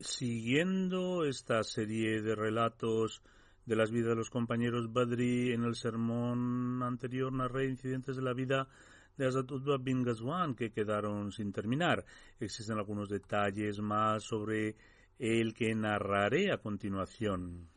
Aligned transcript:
Siguiendo 0.00 1.24
esta 1.24 1.64
serie 1.64 2.22
de 2.22 2.36
relatos 2.36 3.20
de 3.66 3.74
las 3.74 3.90
vidas 3.90 4.10
de 4.10 4.14
los 4.14 4.30
compañeros 4.30 4.92
Badri, 4.92 5.52
en 5.52 5.64
el 5.64 5.74
sermón 5.74 6.84
anterior 6.84 7.32
narré 7.32 7.68
incidentes 7.68 8.14
de 8.14 8.22
la 8.22 8.32
vida 8.32 8.68
de 9.16 9.26
Hazrat 9.26 9.50
Utbah 9.50 9.78
bin 9.78 10.04
Ghazwan 10.04 10.54
que 10.54 10.70
quedaron 10.70 11.32
sin 11.32 11.52
terminar. 11.52 12.04
Existen 12.38 12.78
algunos 12.78 13.08
detalles 13.08 13.80
más 13.80 14.22
sobre 14.22 14.76
el 15.18 15.52
que 15.52 15.74
narraré 15.74 16.52
a 16.52 16.58
continuación. 16.58 17.68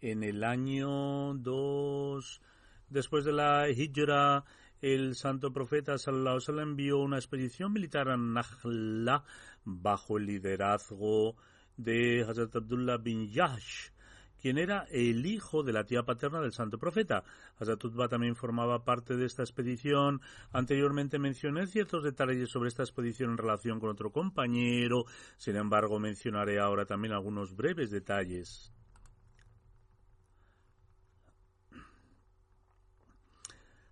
En 0.00 0.22
el 0.24 0.42
año 0.42 1.34
2 1.34 2.40
después 2.88 3.26
de 3.26 3.32
la 3.32 3.68
Hijra, 3.68 4.42
el 4.80 5.16
santo 5.16 5.52
profeta 5.52 5.98
sallallahu 5.98 6.38
alaihi 6.48 6.62
envió 6.62 6.98
una 6.98 7.16
expedición 7.16 7.72
militar 7.72 8.08
a 8.08 8.16
Nakhla 8.16 9.24
bajo 9.64 10.18
el 10.18 10.26
liderazgo 10.26 11.36
de 11.76 12.24
Hazrat 12.28 12.54
Abdullah 12.56 12.98
bin 12.98 13.28
Yash, 13.28 13.90
quien 14.40 14.56
era 14.56 14.86
el 14.90 15.26
hijo 15.26 15.62
de 15.64 15.72
la 15.72 15.84
tía 15.84 16.04
paterna 16.04 16.40
del 16.40 16.52
santo 16.52 16.78
profeta. 16.78 17.24
Hazrat 17.58 17.84
Utbah 17.84 18.08
también 18.08 18.36
formaba 18.36 18.84
parte 18.84 19.16
de 19.16 19.26
esta 19.26 19.42
expedición. 19.42 20.20
Anteriormente 20.52 21.18
mencioné 21.18 21.66
ciertos 21.66 22.04
detalles 22.04 22.48
sobre 22.48 22.68
esta 22.68 22.84
expedición 22.84 23.32
en 23.32 23.38
relación 23.38 23.80
con 23.80 23.90
otro 23.90 24.12
compañero, 24.12 25.06
sin 25.36 25.56
embargo 25.56 25.98
mencionaré 25.98 26.60
ahora 26.60 26.86
también 26.86 27.14
algunos 27.14 27.56
breves 27.56 27.90
detalles. 27.90 28.72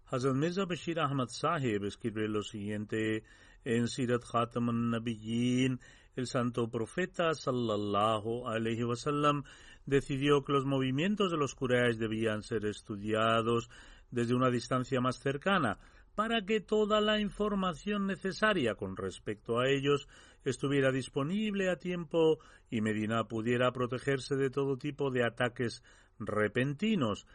Hazrat 0.08 0.36
Mirza 0.36 0.66
Ahmad 1.02 1.28
Sahib 1.30 1.84
escribe 1.84 2.28
lo 2.28 2.40
siguiente 2.42 3.24
en 3.64 3.88
Sirat 3.88 4.22
Khatam 4.22 4.68
al-Nabiyyin, 4.68 5.80
el 6.14 6.28
santo 6.28 6.68
profeta 6.70 7.34
sallallahu 7.34 8.46
alaihi 8.46 8.84
wasallam 8.84 9.42
decidió 9.84 10.44
que 10.44 10.52
los 10.52 10.64
movimientos 10.64 11.32
de 11.32 11.36
los 11.36 11.56
Quraysh 11.56 11.96
debían 11.96 12.44
ser 12.44 12.66
estudiados 12.66 13.68
desde 14.12 14.36
una 14.36 14.48
distancia 14.48 15.00
más 15.00 15.18
cercana 15.18 15.80
para 16.14 16.46
que 16.46 16.60
toda 16.60 17.00
la 17.00 17.18
información 17.18 18.06
necesaria 18.06 18.76
con 18.76 18.96
respecto 18.96 19.58
a 19.58 19.68
ellos 19.68 20.06
estuviera 20.44 20.92
disponible 20.92 21.68
a 21.68 21.80
tiempo 21.80 22.38
y 22.70 22.80
Medina 22.80 23.24
pudiera 23.24 23.72
protegerse 23.72 24.36
de 24.36 24.50
todo 24.50 24.78
tipo 24.78 25.10
de 25.10 25.24
ataques 25.24 25.82
repentinos 26.20 27.26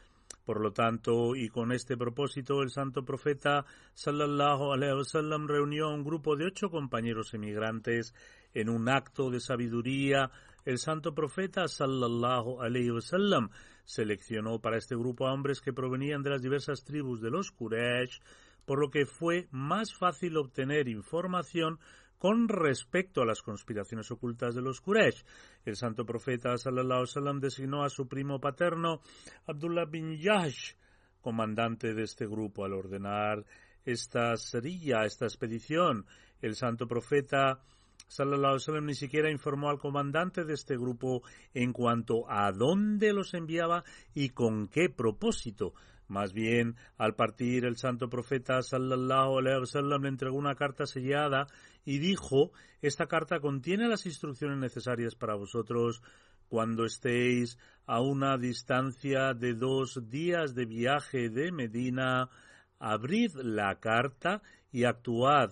por 0.45 0.59
lo 0.59 0.71
tanto, 0.73 1.35
y 1.35 1.49
con 1.49 1.71
este 1.71 1.97
propósito, 1.97 2.61
el 2.61 2.71
santo 2.71 3.05
profeta 3.05 3.65
sallallahu 3.93 4.73
alaihi 4.73 4.97
wasallam 4.97 5.47
reunió 5.47 5.87
a 5.87 5.93
un 5.93 6.03
grupo 6.03 6.35
de 6.35 6.45
ocho 6.45 6.69
compañeros 6.69 7.33
emigrantes 7.33 8.13
en 8.53 8.69
un 8.69 8.89
acto 8.89 9.29
de 9.29 9.39
sabiduría. 9.39 10.31
El 10.65 10.77
santo 10.77 11.13
profeta 11.13 11.67
sallallahu 11.67 12.61
alaihi 12.61 12.91
wasallam 12.91 13.49
seleccionó 13.85 14.59
para 14.59 14.77
este 14.77 14.95
grupo 14.95 15.27
a 15.27 15.33
hombres 15.33 15.61
que 15.61 15.73
provenían 15.73 16.23
de 16.23 16.31
las 16.31 16.41
diversas 16.41 16.83
tribus 16.83 17.21
de 17.21 17.31
los 17.31 17.51
Quraysh, 17.51 18.21
por 18.65 18.79
lo 18.79 18.89
que 18.89 19.05
fue 19.05 19.47
más 19.51 19.93
fácil 19.93 20.37
obtener 20.37 20.87
información 20.87 21.79
con 22.21 22.47
respecto 22.47 23.23
a 23.23 23.25
las 23.25 23.41
conspiraciones 23.41 24.11
ocultas 24.11 24.53
de 24.53 24.61
los 24.61 24.79
Quraysh. 24.79 25.25
El 25.65 25.75
santo 25.75 26.05
profeta 26.05 26.55
sallallahu 26.55 27.07
sallam 27.07 27.39
designó 27.39 27.83
a 27.83 27.89
su 27.89 28.07
primo 28.07 28.39
paterno 28.39 29.01
Abdullah 29.47 29.85
bin 29.85 30.19
Yash 30.19 30.73
comandante 31.19 31.95
de 31.95 32.03
este 32.03 32.27
grupo 32.27 32.63
al 32.63 32.73
ordenar 32.73 33.43
esta 33.83 34.37
serilla, 34.37 35.03
esta 35.03 35.25
expedición. 35.25 36.05
El 36.43 36.55
santo 36.55 36.87
profeta 36.87 37.59
sallallahu 38.05 38.59
sallam 38.59 38.85
ni 38.85 38.93
siquiera 38.93 39.31
informó 39.31 39.71
al 39.71 39.79
comandante 39.79 40.45
de 40.45 40.53
este 40.53 40.77
grupo 40.77 41.23
en 41.55 41.73
cuanto 41.73 42.29
a 42.29 42.51
dónde 42.51 43.13
los 43.13 43.33
enviaba 43.33 43.83
y 44.13 44.29
con 44.29 44.67
qué 44.67 44.89
propósito. 44.89 45.73
Más 46.11 46.33
bien, 46.33 46.75
al 46.97 47.15
partir 47.15 47.63
el 47.63 47.77
santo 47.77 48.09
profeta 48.09 48.61
sallallahu 48.61 49.39
alaihi 49.39 49.61
wasallam 49.61 50.01
le 50.01 50.09
entregó 50.09 50.37
una 50.37 50.55
carta 50.55 50.85
sellada 50.85 51.47
y 51.85 51.99
dijo, 51.99 52.51
esta 52.81 53.05
carta 53.05 53.39
contiene 53.39 53.87
las 53.87 54.05
instrucciones 54.05 54.57
necesarias 54.57 55.15
para 55.15 55.35
vosotros 55.35 56.03
cuando 56.49 56.83
estéis 56.83 57.57
a 57.85 58.01
una 58.01 58.37
distancia 58.37 59.33
de 59.33 59.53
dos 59.53 60.09
días 60.09 60.53
de 60.53 60.65
viaje 60.65 61.29
de 61.29 61.53
Medina, 61.53 62.29
abrid 62.77 63.31
la 63.35 63.79
carta 63.79 64.41
y 64.69 64.83
actuad 64.83 65.51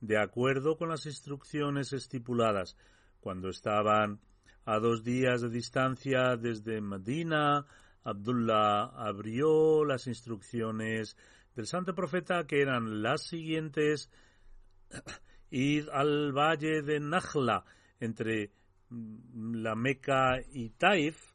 de 0.00 0.16
acuerdo 0.16 0.78
con 0.78 0.88
las 0.88 1.04
instrucciones 1.04 1.92
estipuladas. 1.92 2.74
Cuando 3.20 3.50
estaban 3.50 4.18
a 4.64 4.78
dos 4.78 5.04
días 5.04 5.42
de 5.42 5.50
distancia 5.50 6.36
desde 6.38 6.80
Medina, 6.80 7.66
Abdullah 8.04 8.84
abrió 8.96 9.84
las 9.84 10.06
instrucciones 10.06 11.16
del 11.54 11.66
santo 11.66 11.94
profeta 11.94 12.46
que 12.46 12.62
eran 12.62 13.02
las 13.02 13.22
siguientes 13.22 14.10
id 15.50 15.88
al 15.92 16.32
valle 16.32 16.82
de 16.82 17.00
Nakhla 17.00 17.64
entre 17.98 18.52
la 19.34 19.74
Meca 19.74 20.40
y 20.52 20.70
Taif 20.70 21.34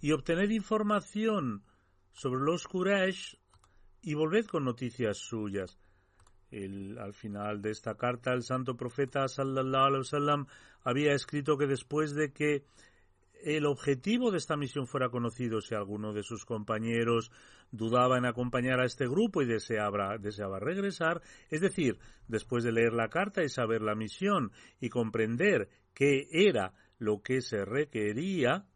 y 0.00 0.12
obtened 0.12 0.50
información 0.50 1.64
sobre 2.12 2.40
los 2.40 2.66
Quraysh 2.66 3.36
y 4.02 4.14
volved 4.14 4.46
con 4.46 4.64
noticias 4.64 5.18
suyas. 5.18 5.78
al 6.50 7.12
final 7.14 7.60
de 7.60 7.70
esta 7.70 7.96
carta, 7.96 8.32
el 8.32 8.42
santo 8.42 8.76
profeta 8.76 9.28
sallallahu 9.28 9.86
alaihi 9.86 9.98
wasallam 9.98 10.46
había 10.82 11.12
escrito 11.12 11.58
que 11.58 11.66
después 11.66 12.14
de 12.14 12.32
que 12.32 12.64
el 13.42 13.66
objetivo 13.66 14.30
de 14.30 14.38
esta 14.38 14.56
misión 14.56 14.86
fuera 14.86 15.10
conocido 15.10 15.60
si 15.60 15.74
alguno 15.74 16.12
de 16.12 16.22
sus 16.22 16.44
compañeros 16.44 17.30
dudaba 17.70 18.18
en 18.18 18.26
acompañar 18.26 18.80
a 18.80 18.86
este 18.86 19.06
grupo 19.06 19.42
y 19.42 19.46
deseaba, 19.46 20.18
deseaba, 20.18 20.58
regresar, 20.58 21.22
es 21.50 21.60
decir, 21.60 21.98
después 22.26 22.64
de 22.64 22.72
leer 22.72 22.92
la 22.92 23.08
carta 23.08 23.42
y 23.42 23.48
saber 23.48 23.82
la 23.82 23.94
misión 23.94 24.52
y 24.80 24.88
comprender 24.88 25.68
qué 25.94 26.28
era 26.30 26.74
lo 26.98 27.22
que 27.22 27.40
se 27.40 27.64
requería, 27.64 28.66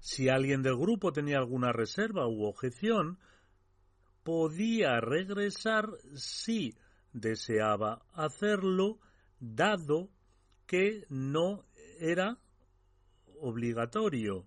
si 0.00 0.28
alguien 0.28 0.62
del 0.62 0.76
grupo 0.76 1.12
tenía 1.12 1.38
alguna 1.38 1.72
reserva 1.72 2.28
u 2.28 2.44
objeción, 2.44 3.18
podía 4.22 5.00
regresar 5.00 5.88
si 6.14 6.76
deseaba 7.12 8.02
hacerlo 8.12 8.98
dado 9.40 10.10
que 10.66 11.04
no 11.08 11.64
era 11.98 12.38
obligatorio. 13.40 14.46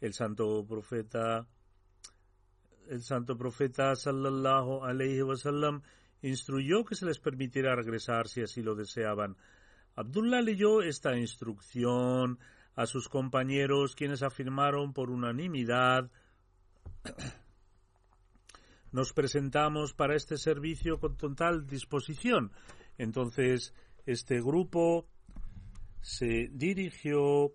El 0.00 0.12
santo 0.12 0.64
profeta 0.66 1.46
el 2.88 3.02
santo 3.02 3.36
profeta 3.36 3.96
sallallahu 3.96 4.84
alaihi 4.84 5.22
wasallam 5.22 5.82
instruyó 6.22 6.84
que 6.84 6.94
se 6.94 7.06
les 7.06 7.18
permitiera 7.18 7.74
regresar 7.74 8.28
si 8.28 8.42
así 8.42 8.62
lo 8.62 8.74
deseaban. 8.74 9.36
Abdullah 9.96 10.40
leyó 10.40 10.82
esta 10.82 11.16
instrucción 11.16 12.38
a 12.74 12.86
sus 12.86 13.08
compañeros 13.08 13.96
quienes 13.96 14.22
afirmaron 14.22 14.92
por 14.92 15.10
unanimidad 15.10 16.10
nos 18.92 19.12
presentamos 19.12 19.94
para 19.94 20.14
este 20.14 20.38
servicio 20.38 21.00
con 21.00 21.16
total 21.16 21.66
disposición. 21.66 22.52
Entonces, 22.98 23.74
este 24.06 24.40
grupo 24.40 25.08
se 26.06 26.48
dirigió 26.52 27.52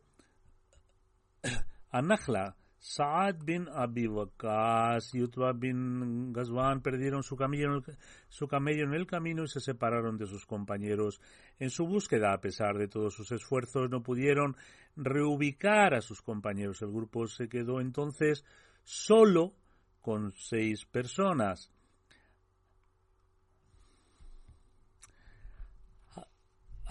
a 1.90 2.02
Nakhla. 2.02 2.58
Saad 2.78 3.46
bin 3.46 3.70
Abi 3.70 4.08
Waqas 4.08 5.16
y 5.16 5.22
Utba 5.22 5.54
bin 5.54 6.34
Ghazwan 6.34 6.82
perdieron 6.82 7.24
su 7.24 7.38
camello, 7.38 7.82
su 8.28 8.48
camello 8.50 8.84
en 8.84 8.94
el 8.94 9.08
camino 9.08 9.44
y 9.44 9.48
se 9.48 9.62
separaron 9.62 10.18
de 10.18 10.28
sus 10.28 10.46
compañeros. 10.46 11.22
En 11.60 11.70
su 11.70 11.88
búsqueda, 11.88 12.34
a 12.34 12.42
pesar 12.42 12.78
de 12.78 12.90
todos 12.90 13.14
sus 13.14 13.32
esfuerzos, 13.32 13.90
no 13.90 14.04
pudieron 14.04 14.58
reubicar 14.98 15.94
a 15.94 16.02
sus 16.02 16.22
compañeros. 16.22 16.82
El 16.82 16.92
grupo 16.92 17.28
se 17.28 17.48
quedó 17.48 17.80
entonces 17.80 18.44
solo 18.84 19.54
con 20.02 20.34
seis 20.34 20.86
personas. 20.86 21.72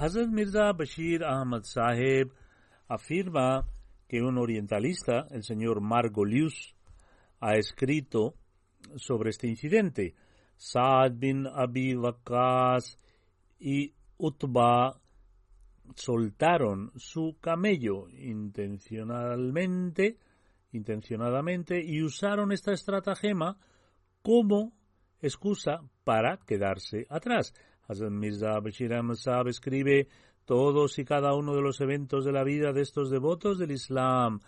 Hazrat 0.00 0.28
Mirza 0.28 0.72
Bashir 0.72 1.22
Ahmad 1.22 1.64
Sahib 1.64 2.32
afirma 2.88 3.66
que 4.08 4.22
un 4.22 4.38
orientalista, 4.38 5.26
el 5.30 5.42
señor 5.42 5.82
Margolius, 5.82 6.74
ha 7.38 7.56
escrito 7.56 8.34
sobre 8.96 9.28
este 9.28 9.46
incidente. 9.46 10.14
Saad 10.56 11.12
bin 11.16 11.46
Abi 11.46 11.94
Waqas 11.94 12.98
y 13.58 13.92
Utba 14.16 14.98
soltaron 15.94 16.92
su 16.96 17.36
camello 17.38 18.08
intencionalmente 18.08 20.16
intencionadamente 20.72 21.78
y 21.84 22.02
usaron 22.02 22.52
esta 22.52 22.72
estratagema 22.72 23.58
como 24.22 24.72
excusa 25.20 25.82
para 26.04 26.38
quedarse 26.38 27.06
atrás. 27.10 27.52
Hassan 27.90 28.16
Mirza 28.16 28.60
Bashir 28.60 28.94
Ahmad 28.94 29.16
escribe 29.48 30.06
todos 30.44 30.96
y 31.00 31.04
cada 31.04 31.34
uno 31.34 31.56
de 31.56 31.60
los 31.60 31.80
eventos 31.80 32.24
de 32.24 32.30
la 32.30 32.44
vida 32.44 32.72
de 32.72 32.82
estos 32.82 33.10
devotos 33.10 33.58
del 33.58 33.72
Islam 33.72 34.38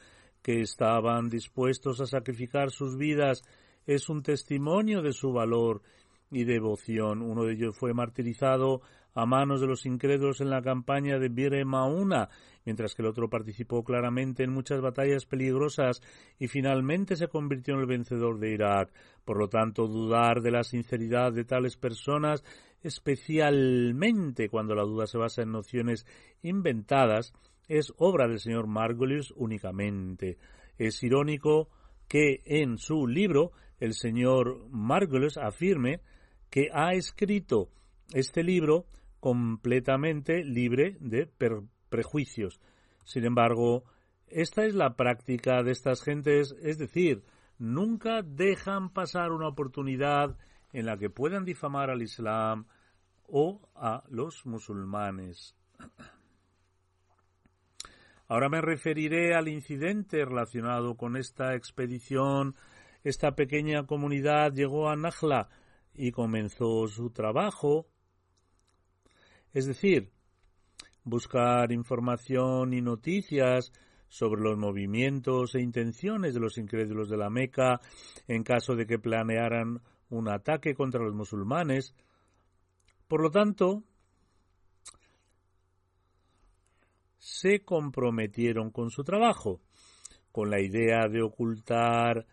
que 0.42 0.60
estaban 0.60 1.28
dispuestos 1.28 2.00
a 2.00 2.06
sacrificar 2.06 2.70
sus 2.70 2.96
vidas 2.96 3.42
es 3.84 4.08
un 4.08 4.22
testimonio 4.22 5.02
de 5.02 5.12
su 5.12 5.32
valor 5.32 5.82
y 6.30 6.44
devoción. 6.44 7.20
Uno 7.20 7.44
de 7.44 7.54
ellos 7.54 7.76
fue 7.76 7.92
martirizado 7.92 8.80
a 9.14 9.26
manos 9.26 9.60
de 9.60 9.66
los 9.66 9.86
incrédulos 9.86 10.40
en 10.40 10.48
la 10.48 10.62
campaña 10.62 11.18
de 11.18 11.28
Bir 11.28 11.64
Mauna, 11.66 12.28
mientras 12.64 12.94
que 12.94 13.02
el 13.02 13.08
otro 13.08 13.28
participó 13.28 13.84
claramente 13.84 14.44
en 14.44 14.52
muchas 14.52 14.80
batallas 14.80 15.26
peligrosas 15.26 16.00
y 16.38 16.48
finalmente 16.48 17.16
se 17.16 17.28
convirtió 17.28 17.74
en 17.74 17.80
el 17.80 17.86
vencedor 17.86 18.38
de 18.38 18.52
Irak. 18.52 18.92
Por 19.24 19.36
lo 19.36 19.48
tanto, 19.48 19.86
dudar 19.86 20.40
de 20.40 20.50
la 20.50 20.64
sinceridad 20.64 21.32
de 21.32 21.44
tales 21.44 21.76
personas, 21.76 22.42
especialmente 22.82 24.48
cuando 24.48 24.74
la 24.74 24.82
duda 24.82 25.06
se 25.06 25.18
basa 25.18 25.42
en 25.42 25.52
nociones 25.52 26.06
inventadas, 26.42 27.32
es 27.68 27.92
obra 27.96 28.28
del 28.28 28.40
señor 28.40 28.66
Margolius 28.66 29.32
únicamente. 29.36 30.38
Es 30.78 31.02
irónico 31.02 31.68
que 32.08 32.40
en 32.44 32.78
su 32.78 33.06
libro 33.06 33.52
el 33.78 33.94
señor 33.94 34.68
Margolius 34.70 35.38
afirme 35.38 36.00
que 36.50 36.68
ha 36.72 36.92
escrito 36.92 37.70
este 38.12 38.42
libro 38.42 38.86
completamente 39.20 40.44
libre 40.44 40.96
de 41.00 41.28
prejuicios. 41.88 42.60
Sin 43.04 43.24
embargo, 43.24 43.84
esta 44.26 44.64
es 44.64 44.74
la 44.74 44.96
práctica 44.96 45.62
de 45.62 45.72
estas 45.72 46.02
gentes, 46.02 46.54
es 46.62 46.78
decir, 46.78 47.22
nunca 47.58 48.22
dejan 48.22 48.90
pasar 48.92 49.32
una 49.32 49.48
oportunidad 49.48 50.36
en 50.72 50.86
la 50.86 50.96
que 50.96 51.10
puedan 51.10 51.44
difamar 51.44 51.90
al 51.90 52.02
Islam 52.02 52.66
o 53.26 53.68
a 53.74 54.02
los 54.08 54.46
musulmanes. 54.46 55.54
Ahora 58.28 58.48
me 58.48 58.60
referiré 58.60 59.34
al 59.34 59.48
incidente 59.48 60.24
relacionado 60.24 60.96
con 60.96 61.16
esta 61.16 61.54
expedición. 61.54 62.56
Esta 63.04 63.34
pequeña 63.34 63.86
comunidad 63.86 64.52
llegó 64.52 64.88
a 64.88 64.96
Najla 64.96 65.48
y 65.94 66.12
comenzó 66.12 66.86
su 66.88 67.10
trabajo 67.10 67.88
es 69.52 69.66
decir, 69.66 70.10
buscar 71.04 71.72
información 71.72 72.72
y 72.72 72.80
noticias 72.80 73.72
sobre 74.08 74.40
los 74.42 74.58
movimientos 74.58 75.54
e 75.54 75.60
intenciones 75.60 76.34
de 76.34 76.40
los 76.40 76.58
incrédulos 76.58 77.08
de 77.08 77.16
la 77.16 77.30
Meca 77.30 77.80
en 78.28 78.44
caso 78.44 78.76
de 78.76 78.86
que 78.86 78.98
planearan 78.98 79.82
un 80.12 80.28
ataque 80.28 80.74
contra 80.74 81.02
los 81.02 81.14
musulmanes. 81.14 81.94
Por 83.08 83.22
lo 83.22 83.30
tanto, 83.30 83.82
se 87.18 87.64
comprometieron 87.64 88.70
con 88.70 88.90
su 88.90 89.04
trabajo, 89.04 89.60
con 90.30 90.50
la 90.50 90.60
idea 90.60 91.08
de 91.08 91.22
ocultar 91.22 92.26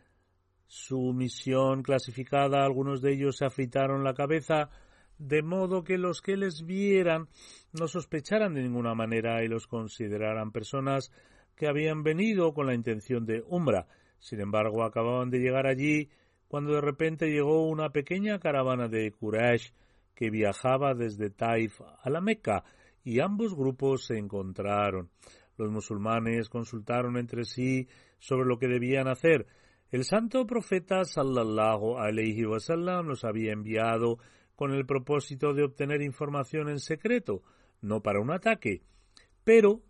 su 0.68 1.14
misión 1.14 1.82
clasificada. 1.82 2.64
Algunos 2.64 3.02
de 3.02 3.14
ellos 3.14 3.38
se 3.38 3.46
afeitaron 3.46 4.04
la 4.04 4.14
cabeza 4.14 4.70
de 5.18 5.42
modo 5.42 5.84
que 5.84 5.98
los 5.98 6.22
que 6.22 6.38
les 6.38 6.66
vieran 6.66 7.28
no 7.74 7.88
sospecharan 7.88 8.54
de 8.54 8.62
ninguna 8.62 8.94
manera 8.94 9.44
y 9.44 9.48
los 9.48 9.68
consideraran 9.68 10.52
personas 10.52 11.12
que 11.56 11.68
habían 11.68 12.04
venido 12.04 12.54
con 12.54 12.68
la 12.68 12.74
intención 12.74 13.26
de 13.26 13.44
umbra. 13.48 13.88
Sin 14.20 14.42
embargo, 14.42 14.84
acababan 14.84 15.30
de 15.30 15.40
llegar 15.40 15.66
allí 15.66 16.10
cuando 16.50 16.74
de 16.74 16.82
repente 16.82 17.30
llegó 17.30 17.66
una 17.70 17.92
pequeña 17.92 18.40
caravana 18.40 18.90
de 18.90 19.12
Quraysh 19.12 19.72
que 20.16 20.32
viajaba 20.32 20.96
desde 20.96 21.30
Taif 21.30 21.80
a 21.80 22.10
la 22.10 22.20
Meca 22.20 22.66
y 23.04 23.22
ambos 23.22 23.56
grupos 23.56 24.08
se 24.08 24.18
encontraron. 24.18 25.10
Los 25.58 25.72
musulmanes 25.72 26.50
consultaron 26.50 27.18
entre 27.18 27.46
sí 27.46 27.88
sobre 28.18 28.48
lo 28.48 28.58
que 28.58 28.68
debían 28.68 29.08
hacer. 29.08 29.46
El 29.92 30.04
santo 30.04 30.46
profeta 30.48 31.06
sallallahu 31.06 31.98
alaihi 31.98 32.46
wasallam 32.46 33.08
los 33.08 33.24
había 33.24 33.54
enviado 33.54 34.18
con 34.56 34.74
el 34.74 34.86
propósito 34.88 35.54
de 35.54 35.64
obtener 35.64 36.02
información 36.02 36.68
en 36.68 36.80
secreto, 36.80 37.44
no 37.82 38.02
para 38.02 38.20
un 38.20 38.32
ataque. 38.32 38.82
Pero, 39.44 39.82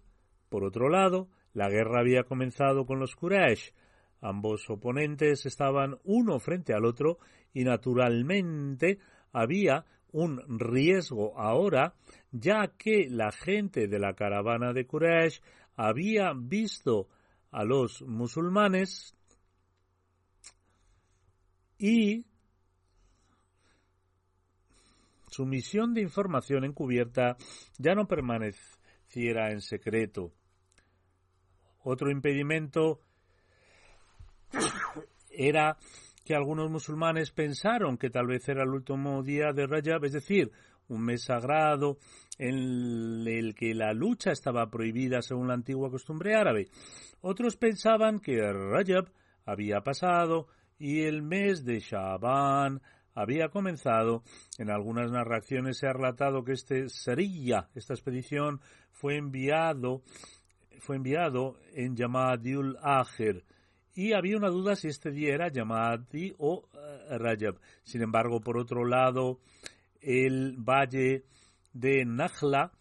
por 0.50 0.66
otro 0.66 0.90
lado, 0.90 1.30
la 1.54 1.70
guerra 1.70 2.02
había 2.02 2.24
comenzado 2.24 2.86
con 2.86 3.00
los 3.00 3.16
Quraysh. 3.16 3.74
Ambos 4.22 4.70
oponentes 4.70 5.46
estaban 5.46 5.98
uno 6.04 6.40
frente 6.40 6.74
al 6.74 6.86
otro 6.86 7.20
y 7.54 7.64
naturalmente 7.64 9.00
había 9.32 9.86
un 10.12 10.60
riesgo 10.60 11.40
ahora, 11.40 11.96
ya 12.32 12.74
que 12.78 13.08
la 13.10 13.32
gente 13.32 13.88
de 13.88 14.00
la 14.00 14.16
caravana 14.16 14.74
de 14.74 14.86
Quraysh 14.86 15.42
había 15.76 16.34
visto 16.36 17.08
a 17.52 17.64
los 17.64 18.02
musulmanes 18.02 19.16
y 21.78 22.26
su 25.28 25.46
misión 25.46 25.94
de 25.94 26.02
información 26.02 26.66
encubierta 26.66 27.38
ya 27.78 27.96
no 27.96 28.08
permaneciera 28.08 29.52
en 29.52 29.62
secreto. 29.62 30.34
Otro 31.82 32.12
impedimento 32.12 33.00
era 35.30 35.78
que 36.26 36.36
algunos 36.36 36.70
musulmanes 36.70 37.32
pensaron 37.32 37.98
que 37.98 38.10
tal 38.10 38.28
vez 38.28 38.48
era 38.50 38.64
el 38.64 38.70
último 38.70 39.24
día 39.24 39.52
de 39.54 39.66
Rajab, 39.66 40.06
es 40.06 40.14
decir, 40.14 40.52
un 40.88 41.02
mes 41.02 41.24
sagrado 41.24 41.98
en 42.38 43.26
el 43.28 43.56
que 43.56 43.74
la 43.74 43.94
lucha 43.94 44.32
estaba 44.32 44.70
prohibida 44.70 45.22
según 45.22 45.48
la 45.48 45.54
antigua 45.56 45.90
costumbre 45.90 46.36
árabe. 46.36 46.68
Otros 47.22 47.58
pensaban 47.58 48.20
que 48.20 48.42
Rajab 48.42 49.12
había 49.46 49.82
pasado 49.82 50.48
y 50.78 51.02
el 51.02 51.22
mes 51.22 51.66
de 51.66 51.80
Shaban 51.80 52.82
había 53.14 53.50
comenzado. 53.50 54.24
En 54.58 54.70
algunas 54.70 55.12
narraciones 55.12 55.78
se 55.80 55.88
ha 55.88 55.94
relatado 55.94 56.44
que 56.44 56.54
este 56.54 56.90
Serilla, 56.90 57.70
esta 57.76 57.94
expedición, 57.94 58.62
fue 58.92 59.18
enviado, 59.18 60.04
fue 60.80 60.96
enviado 60.96 61.58
en 61.74 61.96
Yamadiul 61.96 62.78
Aher 62.82 63.44
y 63.96 64.14
había 64.14 64.38
una 64.38 64.50
duda 64.50 64.76
si 64.76 64.88
este 64.88 65.12
día 65.12 65.34
era 65.34 65.50
Yamadi 65.50 66.34
o 66.38 66.66
uh, 66.74 67.18
Rajab. 67.18 67.60
Sin 67.84 68.02
embargo, 68.02 68.42
por 68.42 68.58
otro 68.58 68.86
lado, 68.86 69.40
el 70.02 70.56
valle 70.58 71.26
de 71.74 72.06
Nakhla 72.06 72.72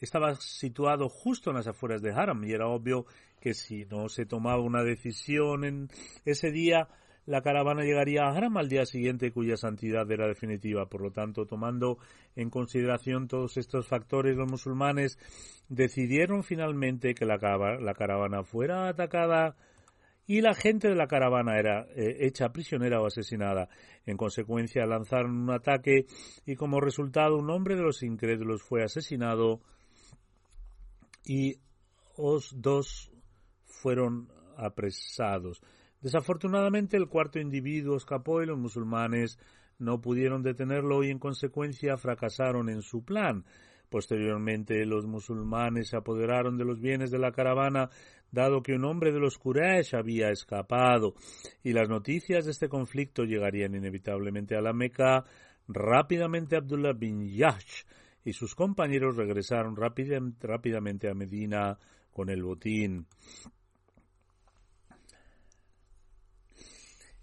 estaba 0.00 0.34
situado 0.34 1.08
justo 1.08 1.50
en 1.50 1.56
las 1.56 1.66
afueras 1.66 2.02
de 2.02 2.12
Haram 2.12 2.44
y 2.44 2.52
era 2.52 2.66
obvio 2.66 3.06
que 3.40 3.54
si 3.54 3.84
no 3.86 4.08
se 4.08 4.26
tomaba 4.26 4.62
una 4.62 4.82
decisión 4.82 5.64
en 5.64 5.88
ese 6.24 6.50
día, 6.50 6.88
la 7.24 7.42
caravana 7.42 7.82
llegaría 7.82 8.24
a 8.24 8.30
Haram 8.30 8.56
al 8.56 8.68
día 8.68 8.84
siguiente 8.84 9.30
cuya 9.30 9.56
santidad 9.56 10.10
era 10.10 10.26
definitiva. 10.26 10.86
Por 10.86 11.02
lo 11.02 11.12
tanto, 11.12 11.46
tomando 11.46 11.98
en 12.34 12.50
consideración 12.50 13.28
todos 13.28 13.56
estos 13.56 13.86
factores, 13.86 14.36
los 14.36 14.50
musulmanes 14.50 15.18
decidieron 15.68 16.42
finalmente 16.42 17.14
que 17.14 17.24
la, 17.24 17.38
caravana 17.38 18.42
fuera 18.42 18.88
atacada 18.88 19.56
y 20.26 20.40
la 20.40 20.54
gente 20.54 20.88
de 20.88 20.94
la 20.94 21.06
caravana 21.06 21.58
era 21.58 21.86
eh, 21.96 22.18
hecha 22.20 22.52
prisionera 22.52 23.00
o 23.00 23.06
asesinada. 23.06 23.68
En 24.06 24.16
consecuencia, 24.16 24.86
lanzaron 24.86 25.36
un 25.36 25.50
ataque 25.50 26.06
y 26.46 26.54
como 26.56 26.80
resultado 26.80 27.36
un 27.36 27.50
hombre 27.50 27.76
de 27.76 27.82
los 27.82 28.02
incrédulos 28.02 28.62
fue 28.62 28.84
asesinado 28.84 29.60
y 31.24 31.56
los 32.16 32.54
dos 32.60 33.10
fueron 33.64 34.28
apresados. 34.56 35.60
Desafortunadamente 36.00 36.96
el 36.96 37.08
cuarto 37.08 37.38
individuo 37.38 37.96
escapó 37.96 38.42
y 38.42 38.46
los 38.46 38.58
musulmanes 38.58 39.38
no 39.78 40.00
pudieron 40.00 40.42
detenerlo 40.42 41.02
y 41.04 41.10
en 41.10 41.18
consecuencia 41.18 41.96
fracasaron 41.96 42.68
en 42.68 42.82
su 42.82 43.04
plan. 43.04 43.44
Posteriormente 43.92 44.86
los 44.86 45.04
musulmanes 45.04 45.90
se 45.90 45.98
apoderaron 45.98 46.56
de 46.56 46.64
los 46.64 46.80
bienes 46.80 47.10
de 47.10 47.18
la 47.18 47.30
caravana 47.30 47.90
dado 48.30 48.62
que 48.62 48.72
un 48.72 48.86
hombre 48.86 49.12
de 49.12 49.20
los 49.20 49.36
Quraysh 49.36 49.94
había 49.94 50.30
escapado 50.30 51.14
y 51.62 51.74
las 51.74 51.90
noticias 51.90 52.46
de 52.46 52.52
este 52.52 52.70
conflicto 52.70 53.24
llegarían 53.24 53.74
inevitablemente 53.74 54.56
a 54.56 54.62
la 54.62 54.72
Meca. 54.72 55.24
Rápidamente 55.68 56.56
Abdullah 56.56 56.94
bin 56.94 57.28
Yash 57.28 57.82
y 58.24 58.32
sus 58.32 58.54
compañeros 58.54 59.14
regresaron 59.16 59.76
rápidamente 59.76 61.10
a 61.10 61.14
Medina 61.14 61.78
con 62.10 62.30
el 62.30 62.42
botín. 62.42 63.06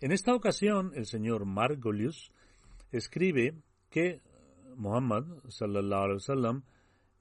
En 0.02 0.12
esta 0.12 0.36
ocasión, 0.36 0.92
el 0.94 1.08
señor 1.08 1.46
Margolius 1.46 2.32
escribe 2.92 3.56
que 3.90 4.22
Muhammad 4.76 5.26
sallallahu 5.48 6.04
alaihi 6.04 6.20
wasallam 6.20 6.64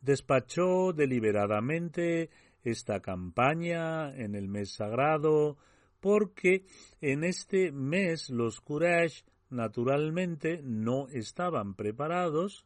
despachó 0.01 0.93
deliberadamente 0.93 2.31
esta 2.63 3.01
campaña 3.01 4.15
en 4.17 4.35
el 4.35 4.49
mes 4.49 4.73
sagrado 4.73 5.57
porque 6.01 6.65
en 7.01 7.25
este 7.25 7.73
mes 7.73 8.31
los 8.31 8.61
Quraysh 8.61 9.25
naturalmente 9.51 10.61
no 10.63 11.09
estaban 11.09 11.75
preparados 11.75 12.65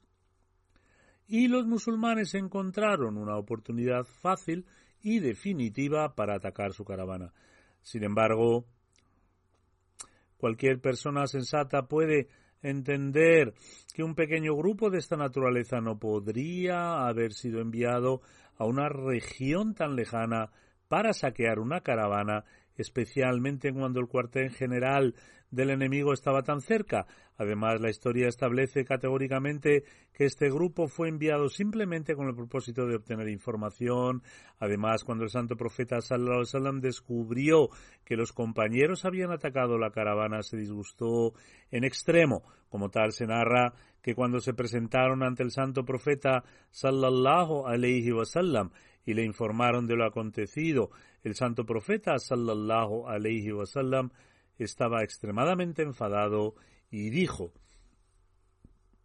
y 1.26 1.48
los 1.48 1.66
musulmanes 1.66 2.34
encontraron 2.34 3.16
una 3.16 3.36
oportunidad 3.36 4.04
fácil 4.04 4.66
y 5.00 5.20
definitiva 5.20 6.14
para 6.14 6.34
atacar 6.34 6.72
su 6.72 6.84
caravana. 6.84 7.32
Sin 7.80 8.04
embargo, 8.04 8.66
cualquier 10.36 10.80
persona 10.80 11.26
sensata 11.26 11.86
puede 11.86 12.28
entender 12.62 13.54
que 13.94 14.02
un 14.02 14.14
pequeño 14.14 14.54
grupo 14.56 14.90
de 14.90 14.98
esta 14.98 15.16
naturaleza 15.16 15.80
no 15.80 15.98
podría 15.98 17.06
haber 17.06 17.32
sido 17.32 17.60
enviado 17.60 18.20
a 18.56 18.64
una 18.64 18.88
región 18.88 19.74
tan 19.74 19.96
lejana 19.96 20.50
para 20.88 21.12
saquear 21.12 21.58
una 21.58 21.80
caravana, 21.80 22.44
especialmente 22.76 23.72
cuando 23.72 24.00
el 24.00 24.08
cuartel 24.08 24.50
general 24.50 25.14
del 25.52 25.70
enemigo 25.70 26.12
estaba 26.12 26.42
tan 26.42 26.60
cerca. 26.60 27.06
Además, 27.36 27.80
la 27.80 27.90
historia 27.90 28.26
establece 28.26 28.84
categóricamente 28.84 29.84
que 30.12 30.24
este 30.24 30.50
grupo 30.50 30.88
fue 30.88 31.08
enviado 31.08 31.48
simplemente 31.48 32.16
con 32.16 32.26
el 32.26 32.34
propósito 32.34 32.86
de 32.86 32.96
obtener 32.96 33.28
información. 33.28 34.22
Además, 34.58 35.04
cuando 35.04 35.24
el 35.24 35.30
santo 35.30 35.54
profeta 35.54 36.00
sallallahu 36.00 36.44
alaihi 36.54 36.80
descubrió 36.80 37.68
que 38.04 38.16
los 38.16 38.32
compañeros 38.32 39.04
habían 39.04 39.30
atacado 39.30 39.78
la 39.78 39.90
caravana, 39.90 40.42
se 40.42 40.56
disgustó 40.56 41.34
en 41.70 41.84
extremo. 41.84 42.42
Como 42.68 42.88
tal, 42.88 43.12
se 43.12 43.26
narra 43.26 43.74
que 44.02 44.14
cuando 44.14 44.40
se 44.40 44.54
presentaron 44.54 45.22
ante 45.22 45.42
el 45.42 45.50
santo 45.50 45.84
profeta 45.84 46.44
sallallahu 46.70 47.66
alaihi 47.66 48.12
wasallam 48.12 48.70
y 49.04 49.14
le 49.14 49.24
informaron 49.24 49.86
de 49.86 49.96
lo 49.96 50.06
acontecido, 50.06 50.90
el 51.22 51.34
santo 51.34 51.64
profeta 51.64 52.18
sallallahu 52.18 53.06
alaihi 53.06 53.52
wasallam 53.52 54.10
estaba 54.58 55.02
extremadamente 55.02 55.82
enfadado 55.82 56.54
y 56.90 57.10
dijo 57.10 57.52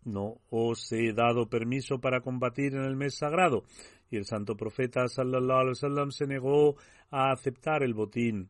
No 0.03 0.41
os 0.49 0.91
he 0.91 1.13
dado 1.13 1.49
permiso 1.49 1.99
para 1.99 2.21
combatir 2.21 2.75
en 2.75 2.83
el 2.83 2.95
mes 2.95 3.15
sagrado. 3.15 3.63
Y 4.09 4.17
el 4.17 4.25
santo 4.25 4.55
profeta 4.55 5.07
sallallahu 5.07 5.59
alaihi 5.59 5.69
wasallam 5.69 6.11
se 6.11 6.27
negó 6.27 6.77
a 7.11 7.31
aceptar 7.31 7.83
el 7.83 7.93
botín. 7.93 8.49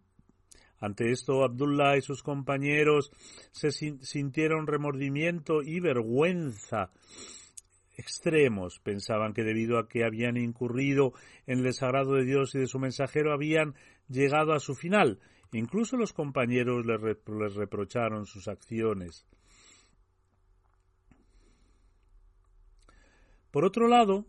Ante 0.80 1.12
esto, 1.12 1.44
Abdullah 1.44 1.98
y 1.98 2.02
sus 2.02 2.22
compañeros 2.22 3.12
se 3.52 3.72
sintieron 3.72 4.68
remordimiento 4.68 5.64
y 5.64 5.80
vergüenza 5.80 6.92
extremos. 7.98 8.80
Pensaban 8.80 9.34
que 9.34 9.44
debido 9.44 9.80
a 9.80 9.88
que 9.88 10.06
habían 10.06 10.38
incurrido 10.38 11.14
en 11.48 11.60
el 11.60 11.64
desagrado 11.64 12.14
de 12.14 12.26
Dios 12.26 12.54
y 12.54 12.60
de 12.60 12.68
su 12.68 12.78
mensajero 12.78 13.34
habían 13.34 13.74
llegado 14.08 14.54
a 14.54 14.60
su 14.60 14.76
final 14.76 15.20
Incluso 15.54 15.98
los 15.98 16.14
compañeros 16.14 16.86
les, 16.86 17.56
reprocharon 17.56 18.26
sus 18.26 18.48
acciones. 18.48 19.26
Por 23.52 23.64
otro 23.64 23.88
lado, 23.88 24.26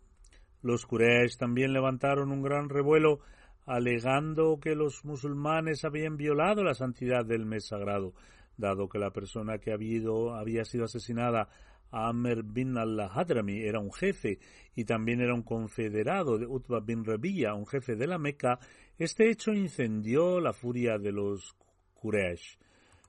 los 0.63 0.87
Quraysh 0.87 1.37
también 1.37 1.73
levantaron 1.73 2.31
un 2.31 2.43
gran 2.43 2.69
revuelo 2.69 3.21
alegando 3.67 4.59
que 4.61 4.75
los 4.75 5.05
musulmanes 5.05 5.85
habían 5.85 6.17
violado 6.17 6.63
la 6.63 6.75
santidad 6.75 7.25
del 7.27 7.45
mes 7.45 7.67
sagrado, 7.67 8.15
dado 8.57 8.89
que 8.89 8.99
la 8.99 9.11
persona 9.11 9.59
que 9.59 9.73
había 9.73 10.65
sido 10.65 10.85
asesinada 10.85 11.49
Amr 11.91 12.43
bin 12.43 12.77
al-Hadrami 12.77 13.63
era 13.63 13.81
un 13.81 13.93
jefe 13.93 14.39
y 14.75 14.85
también 14.85 15.21
era 15.21 15.35
un 15.35 15.43
confederado 15.43 16.39
de 16.39 16.47
Utbah 16.47 16.81
bin 16.81 17.05
Rabi'a, 17.05 17.55
un 17.55 17.67
jefe 17.67 17.97
de 17.97 18.07
la 18.07 18.19
Meca, 18.19 18.59
este 18.99 19.31
hecho 19.31 19.53
incendió 19.53 20.41
la 20.41 20.53
furia 20.53 20.99
de 20.99 21.13
los 21.13 21.57
Quraysh. 21.95 22.59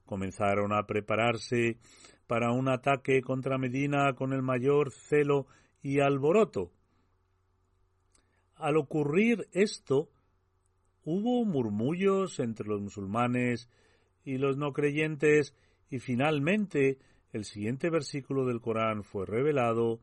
Comenzaron 0.05 0.73
a 0.73 0.85
prepararse 0.85 1.77
para 2.27 2.51
un 2.51 2.69
ataque 2.69 3.21
contra 3.21 3.57
Medina 3.57 4.13
con 4.13 4.33
el 4.33 4.41
mayor 4.41 4.91
celo 4.91 5.47
y 5.81 5.99
alboroto. 5.99 6.71
Al 8.55 8.77
ocurrir 8.77 9.47
esto, 9.51 10.09
hubo 11.03 11.45
murmullos 11.45 12.39
entre 12.39 12.67
los 12.67 12.81
musulmanes 12.81 13.69
y 14.23 14.37
los 14.37 14.57
no 14.57 14.73
creyentes 14.73 15.55
y 15.89 15.99
finalmente 15.99 16.99
el 17.31 17.45
siguiente 17.45 17.89
versículo 17.89 18.45
del 18.45 18.61
Corán 18.61 19.03
fue 19.03 19.25
revelado, 19.25 19.99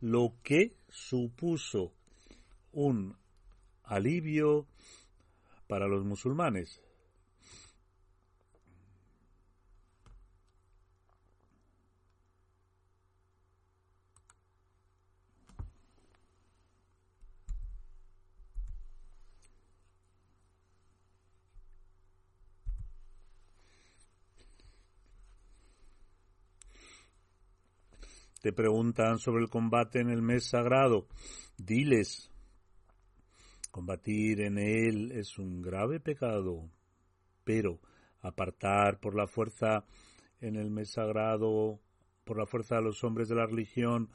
lo 0.00 0.34
que 0.42 0.74
supuso 0.88 1.92
un 2.72 3.16
alivio 3.84 4.66
para 5.66 5.86
los 5.86 6.04
musulmanes. 6.04 6.81
Te 28.42 28.52
preguntan 28.52 29.18
sobre 29.18 29.42
el 29.42 29.48
combate 29.48 30.00
en 30.00 30.10
el 30.10 30.20
mes 30.20 30.46
sagrado, 30.46 31.06
diles, 31.56 32.32
combatir 33.70 34.40
en 34.40 34.58
él 34.58 35.12
es 35.12 35.38
un 35.38 35.62
grave 35.62 36.00
pecado, 36.00 36.68
pero 37.44 37.78
apartar 38.20 38.98
por 38.98 39.14
la 39.14 39.28
fuerza 39.28 39.84
en 40.40 40.56
el 40.56 40.70
mes 40.70 40.90
sagrado, 40.90 41.80
por 42.24 42.36
la 42.36 42.46
fuerza 42.46 42.76
de 42.76 42.82
los 42.82 43.04
hombres 43.04 43.28
de 43.28 43.36
la 43.36 43.46
religión 43.46 44.10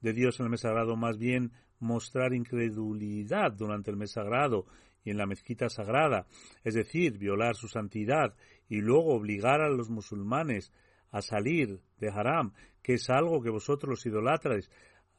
de 0.00 0.12
Dios 0.12 0.38
en 0.38 0.46
el 0.46 0.50
mes 0.50 0.60
sagrado, 0.60 0.96
más 0.96 1.18
bien 1.18 1.50
mostrar 1.80 2.34
incredulidad 2.34 3.50
durante 3.52 3.90
el 3.90 3.96
mes 3.96 4.12
sagrado 4.12 4.66
y 5.02 5.10
en 5.10 5.16
la 5.16 5.26
mezquita 5.26 5.68
sagrada, 5.68 6.28
es 6.62 6.74
decir, 6.74 7.18
violar 7.18 7.56
su 7.56 7.66
santidad 7.66 8.36
y 8.68 8.82
luego 8.82 9.14
obligar 9.14 9.62
a 9.62 9.68
los 9.68 9.90
musulmanes 9.90 10.72
a 11.10 11.22
salir 11.22 11.80
de 11.98 12.10
Haram, 12.10 12.52
que 12.82 12.94
es 12.94 13.10
algo 13.10 13.42
que 13.42 13.50
vosotros 13.50 13.90
los 13.90 14.06
idolatras, 14.06 14.70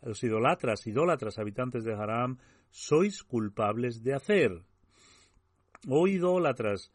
los 0.02 0.24
idolatras, 0.24 0.86
idólatras 0.88 1.40
habitantes 1.40 1.84
de 1.84 1.94
Haram, 1.94 2.38
sois 2.70 3.24
culpables 3.24 4.04
de 4.04 4.14
hacer. 4.14 4.64
Oh 5.88 6.08
idólatras, 6.08 6.92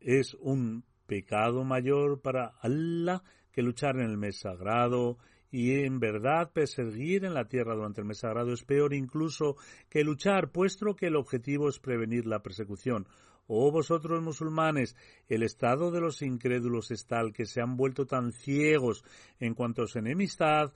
es 0.00 0.34
un 0.34 0.84
pecado 1.06 1.64
mayor 1.64 2.20
para 2.20 2.54
Allah 2.60 3.22
que 3.52 3.62
luchar 3.62 3.96
en 3.96 4.10
el 4.10 4.16
mes 4.16 4.40
sagrado 4.40 5.18
y 5.50 5.80
en 5.84 5.98
verdad 5.98 6.52
perseguir 6.52 7.24
en 7.24 7.34
la 7.34 7.48
tierra 7.48 7.74
durante 7.74 8.00
el 8.00 8.06
mes 8.06 8.18
sagrado 8.18 8.52
es 8.52 8.62
peor 8.62 8.94
incluso 8.94 9.56
que 9.88 10.04
luchar, 10.04 10.52
puesto 10.52 10.94
que 10.94 11.06
el 11.06 11.16
objetivo 11.16 11.68
es 11.68 11.80
prevenir 11.80 12.26
la 12.26 12.42
persecución. 12.42 13.08
Oh 13.52 13.72
vosotros 13.72 14.22
musulmanes, 14.22 14.94
el 15.28 15.42
estado 15.42 15.90
de 15.90 16.00
los 16.00 16.22
incrédulos 16.22 16.92
es 16.92 17.04
tal 17.06 17.32
que 17.32 17.46
se 17.46 17.60
han 17.60 17.76
vuelto 17.76 18.06
tan 18.06 18.30
ciegos 18.30 19.04
en 19.40 19.54
cuanto 19.54 19.82
a 19.82 19.86
su 19.88 19.98
enemistad 19.98 20.72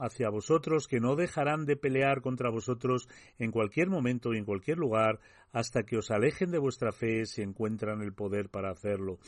hacia 0.00 0.30
vosotros 0.30 0.86
que 0.86 1.00
no 1.00 1.16
dejarán 1.16 1.66
de 1.66 1.76
pelear 1.76 2.20
contra 2.20 2.50
vosotros 2.50 3.08
en 3.40 3.50
cualquier 3.50 3.88
momento 3.88 4.32
y 4.32 4.38
en 4.38 4.44
cualquier 4.44 4.78
lugar 4.78 5.18
hasta 5.50 5.82
que 5.82 5.96
os 5.96 6.12
alejen 6.12 6.52
de 6.52 6.58
vuestra 6.58 6.92
fe 6.92 7.26
si 7.26 7.42
encuentran 7.42 8.00
el 8.00 8.14
poder 8.14 8.48
para 8.48 8.70
hacerlo. 8.70 9.18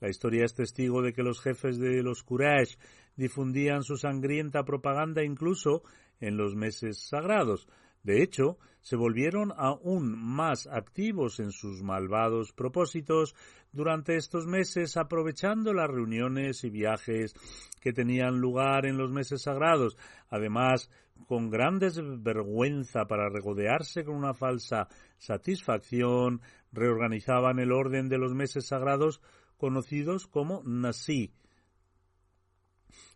La 0.00 0.08
historia 0.08 0.46
es 0.46 0.54
testigo 0.54 1.02
de 1.02 1.12
que 1.12 1.22
los 1.22 1.42
jefes 1.42 1.78
de 1.78 2.02
los 2.02 2.22
Quraysh 2.22 2.78
difundían 3.16 3.82
su 3.82 3.98
sangrienta 3.98 4.64
propaganda 4.64 5.22
incluso 5.22 5.82
en 6.20 6.38
los 6.38 6.54
meses 6.54 7.06
sagrados. 7.06 7.68
De 8.04 8.22
hecho, 8.22 8.58
se 8.82 8.96
volvieron 8.96 9.52
aún 9.56 10.16
más 10.16 10.66
activos 10.66 11.40
en 11.40 11.52
sus 11.52 11.82
malvados 11.82 12.52
propósitos 12.52 13.34
durante 13.72 14.16
estos 14.16 14.46
meses, 14.46 14.98
aprovechando 14.98 15.72
las 15.72 15.90
reuniones 15.90 16.62
y 16.64 16.70
viajes 16.70 17.34
que 17.80 17.94
tenían 17.94 18.40
lugar 18.40 18.84
en 18.84 18.98
los 18.98 19.10
meses 19.10 19.42
sagrados. 19.42 19.96
Además, 20.28 20.90
con 21.26 21.48
gran 21.48 21.78
desvergüenza 21.78 23.06
para 23.06 23.30
regodearse 23.30 24.04
con 24.04 24.16
una 24.16 24.34
falsa 24.34 24.88
satisfacción, 25.16 26.42
reorganizaban 26.70 27.58
el 27.60 27.72
orden 27.72 28.10
de 28.10 28.18
los 28.18 28.34
meses 28.34 28.66
sagrados 28.66 29.22
conocidos 29.56 30.26
como 30.26 30.62
Nasi. 30.64 31.32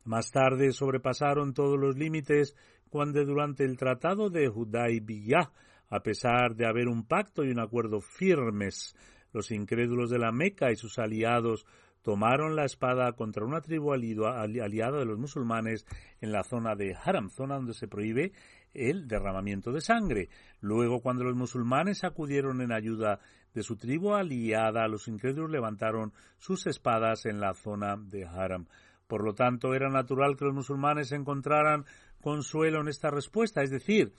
Más 0.04 0.30
tarde 0.30 0.72
sobrepasaron 0.72 1.52
todos 1.52 1.78
los 1.78 1.98
límites 1.98 2.56
cuando 2.88 3.24
durante 3.24 3.64
el 3.64 3.76
Tratado 3.76 4.30
de 4.30 4.48
Hudaybiyah, 4.48 5.50
a 5.90 6.00
pesar 6.00 6.54
de 6.54 6.66
haber 6.66 6.88
un 6.88 7.06
pacto 7.06 7.44
y 7.44 7.50
un 7.50 7.60
acuerdo 7.60 8.00
firmes, 8.00 8.94
los 9.32 9.50
incrédulos 9.50 10.10
de 10.10 10.18
la 10.18 10.32
Meca 10.32 10.70
y 10.70 10.76
sus 10.76 10.98
aliados 10.98 11.66
tomaron 12.02 12.56
la 12.56 12.64
espada 12.64 13.12
contra 13.12 13.44
una 13.44 13.60
tribu 13.60 13.92
aliada 13.92 14.98
de 14.98 15.04
los 15.04 15.18
musulmanes 15.18 15.84
en 16.20 16.32
la 16.32 16.42
zona 16.42 16.74
de 16.74 16.94
Haram, 16.94 17.28
zona 17.28 17.56
donde 17.56 17.74
se 17.74 17.88
prohíbe 17.88 18.32
el 18.72 19.08
derramamiento 19.08 19.72
de 19.72 19.80
sangre. 19.80 20.28
Luego, 20.60 21.00
cuando 21.00 21.24
los 21.24 21.36
musulmanes 21.36 22.04
acudieron 22.04 22.60
en 22.60 22.72
ayuda 22.72 23.20
de 23.54 23.62
su 23.62 23.76
tribu 23.76 24.14
aliada, 24.14 24.88
los 24.88 25.08
incrédulos 25.08 25.50
levantaron 25.50 26.12
sus 26.38 26.66
espadas 26.66 27.26
en 27.26 27.40
la 27.40 27.54
zona 27.54 27.96
de 27.96 28.24
Haram. 28.24 28.66
Por 29.06 29.24
lo 29.24 29.34
tanto, 29.34 29.74
era 29.74 29.88
natural 29.88 30.36
que 30.36 30.44
los 30.44 30.54
musulmanes 30.54 31.12
encontraran 31.12 31.86
consuelo 32.20 32.80
en 32.80 32.88
esta 32.88 33.10
respuesta, 33.10 33.62
es 33.62 33.70
decir, 33.70 34.12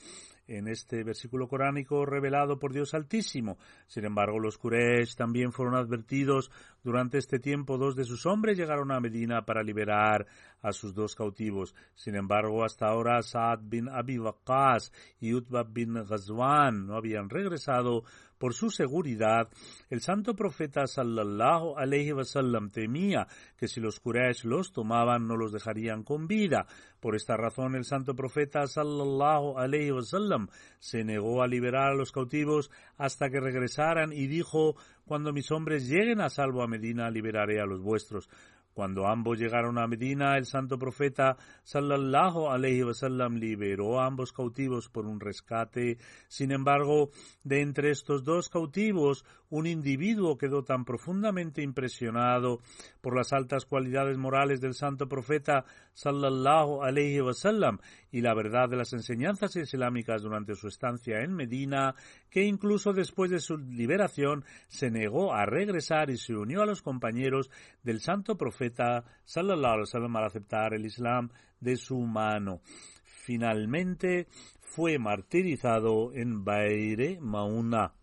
en 0.49 0.67
este 0.67 1.03
versículo 1.03 1.47
coránico 1.47 2.05
revelado 2.05 2.59
por 2.59 2.73
Dios 2.73 2.93
Altísimo. 2.93 3.57
Sin 3.87 4.05
embargo, 4.05 4.39
los 4.39 4.57
Quraysh 4.57 5.15
también 5.15 5.51
fueron 5.51 5.75
advertidos 5.75 6.51
durante 6.83 7.17
este 7.17 7.39
tiempo. 7.39 7.77
Dos 7.77 7.95
de 7.95 8.03
sus 8.03 8.25
hombres 8.25 8.57
llegaron 8.57 8.91
a 8.91 8.99
Medina 8.99 9.45
para 9.45 9.63
liberar 9.63 10.25
a 10.61 10.71
sus 10.71 10.93
dos 10.93 11.15
cautivos. 11.15 11.75
Sin 11.95 12.15
embargo, 12.15 12.63
hasta 12.63 12.87
ahora 12.87 13.21
Saad 13.21 13.59
bin 13.63 13.89
Abi 13.89 14.17
Waqqas 14.17 14.91
y 15.19 15.33
Utbah 15.33 15.63
bin 15.63 15.93
Ghazwan 15.93 16.87
no 16.87 16.95
habían 16.95 17.29
regresado 17.29 18.03
por 18.39 18.53
su 18.53 18.71
seguridad, 18.71 19.49
el 19.89 19.99
santo 19.99 20.33
profeta 20.33 20.87
sallallahu 20.87 21.77
alayhi 21.77 22.13
wasallam 22.13 22.71
temía 22.71 23.27
que 23.57 23.67
si 23.67 23.81
los 23.81 23.99
Quraysh 23.99 24.45
los 24.45 24.71
tomaban 24.71 25.27
no 25.27 25.35
los 25.35 25.51
dejarían 25.51 26.03
con 26.03 26.25
vida. 26.25 26.65
Por 27.01 27.15
esta 27.15 27.35
razón 27.35 27.75
el 27.75 27.83
santo 27.83 28.15
profeta 28.15 28.65
sallallahu 28.65 29.57
alayhi 29.57 29.91
wasallam 29.91 30.38
se 30.79 31.03
negó 31.03 31.41
a 31.41 31.47
liberar 31.47 31.91
a 31.91 31.95
los 31.95 32.11
cautivos 32.11 32.71
hasta 32.97 33.29
que 33.29 33.39
regresaran 33.39 34.13
y 34.13 34.27
dijo 34.27 34.75
cuando 35.05 35.33
mis 35.33 35.51
hombres 35.51 35.87
lleguen 35.87 36.21
a 36.21 36.29
salvo 36.29 36.61
a 36.61 36.67
Medina 36.67 37.09
liberaré 37.09 37.59
a 37.59 37.65
los 37.65 37.81
vuestros. 37.81 38.29
Cuando 38.73 39.07
ambos 39.07 39.39
llegaron 39.39 39.77
a 39.77 39.87
Medina, 39.87 40.37
el 40.37 40.45
santo 40.45 40.77
profeta 40.77 41.37
sallallahu 41.63 42.47
alaihi 42.47 42.83
wasallam 42.83 43.35
liberó 43.35 43.99
a 43.99 44.05
ambos 44.05 44.31
cautivos 44.31 44.89
por 44.89 45.05
un 45.05 45.19
rescate. 45.19 45.97
Sin 46.27 46.51
embargo, 46.51 47.09
de 47.43 47.61
entre 47.61 47.91
estos 47.91 48.23
dos 48.23 48.47
cautivos, 48.47 49.25
un 49.49 49.65
individuo 49.65 50.37
quedó 50.37 50.63
tan 50.63 50.85
profundamente 50.85 51.61
impresionado 51.61 52.59
por 53.01 53.15
las 53.15 53.33
altas 53.33 53.65
cualidades 53.65 54.17
morales 54.17 54.61
del 54.61 54.75
santo 54.75 55.09
profeta 55.09 55.65
sallallahu 55.93 56.83
alaihi 56.83 57.21
wasallam 57.21 57.79
y 58.11 58.21
la 58.21 58.33
verdad 58.33 58.69
de 58.69 58.77
las 58.77 58.93
enseñanzas 58.93 59.55
islámicas 59.55 60.21
durante 60.21 60.55
su 60.55 60.67
estancia 60.67 61.21
en 61.21 61.33
Medina, 61.33 61.95
que 62.29 62.43
incluso 62.43 62.93
después 62.93 63.31
de 63.31 63.39
su 63.39 63.57
liberación 63.57 64.45
se 64.67 64.91
negó 64.91 65.33
a 65.33 65.45
regresar 65.45 66.09
y 66.09 66.17
se 66.17 66.35
unió 66.35 66.61
a 66.61 66.65
los 66.65 66.81
compañeros 66.81 67.49
del 67.83 68.01
santo 68.01 68.37
profeta 68.37 69.05
sallallahu 69.23 69.73
alaihi 69.73 69.81
wasallam 69.81 70.15
al 70.15 70.25
aceptar 70.25 70.73
el 70.73 70.85
Islam 70.85 71.29
de 71.59 71.75
su 71.75 71.99
mano. 71.99 72.61
Finalmente 73.03 74.27
fue 74.61 74.99
martirizado 74.99 76.13
en 76.13 76.43
Baire 76.43 77.19
Mauna. 77.19 77.93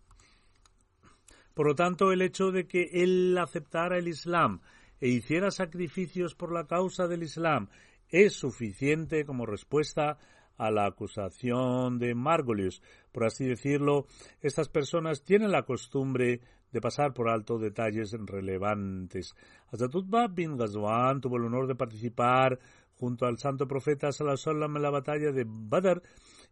Por 1.53 1.67
lo 1.67 1.75
tanto, 1.75 2.11
el 2.11 2.21
hecho 2.21 2.51
de 2.51 2.67
que 2.67 2.89
él 2.93 3.35
aceptara 3.37 3.97
el 3.97 4.07
Islam 4.07 4.61
e 5.01 5.07
hiciera 5.09 5.49
sacrificios 5.49 6.35
por 6.35 6.51
la 6.51 6.67
causa 6.67 7.07
del 7.07 7.23
Islam 7.23 7.69
es 8.09 8.33
suficiente 8.33 9.25
como 9.25 9.45
respuesta 9.45 10.17
a 10.57 10.71
la 10.71 10.85
acusación 10.85 11.99
de 11.99 12.15
Margolius. 12.15 12.81
Por 13.11 13.25
así 13.25 13.45
decirlo, 13.45 14.05
estas 14.41 14.69
personas 14.69 15.23
tienen 15.23 15.51
la 15.51 15.63
costumbre 15.63 16.41
de 16.71 16.81
pasar 16.81 17.13
por 17.13 17.29
alto 17.29 17.57
detalles 17.57 18.11
relevantes. 18.11 19.35
Hazatutba 19.71 20.27
bin 20.27 20.57
Ghazwan 20.57 21.21
tuvo 21.21 21.37
el 21.37 21.45
honor 21.45 21.67
de 21.67 21.75
participar 21.75 22.59
junto 22.99 23.25
al 23.25 23.37
santo 23.37 23.67
profeta 23.67 24.11
Sallallahu 24.11 24.75
en 24.75 24.81
la 24.81 24.89
batalla 24.89 25.31
de 25.31 25.45
Badr 25.47 26.01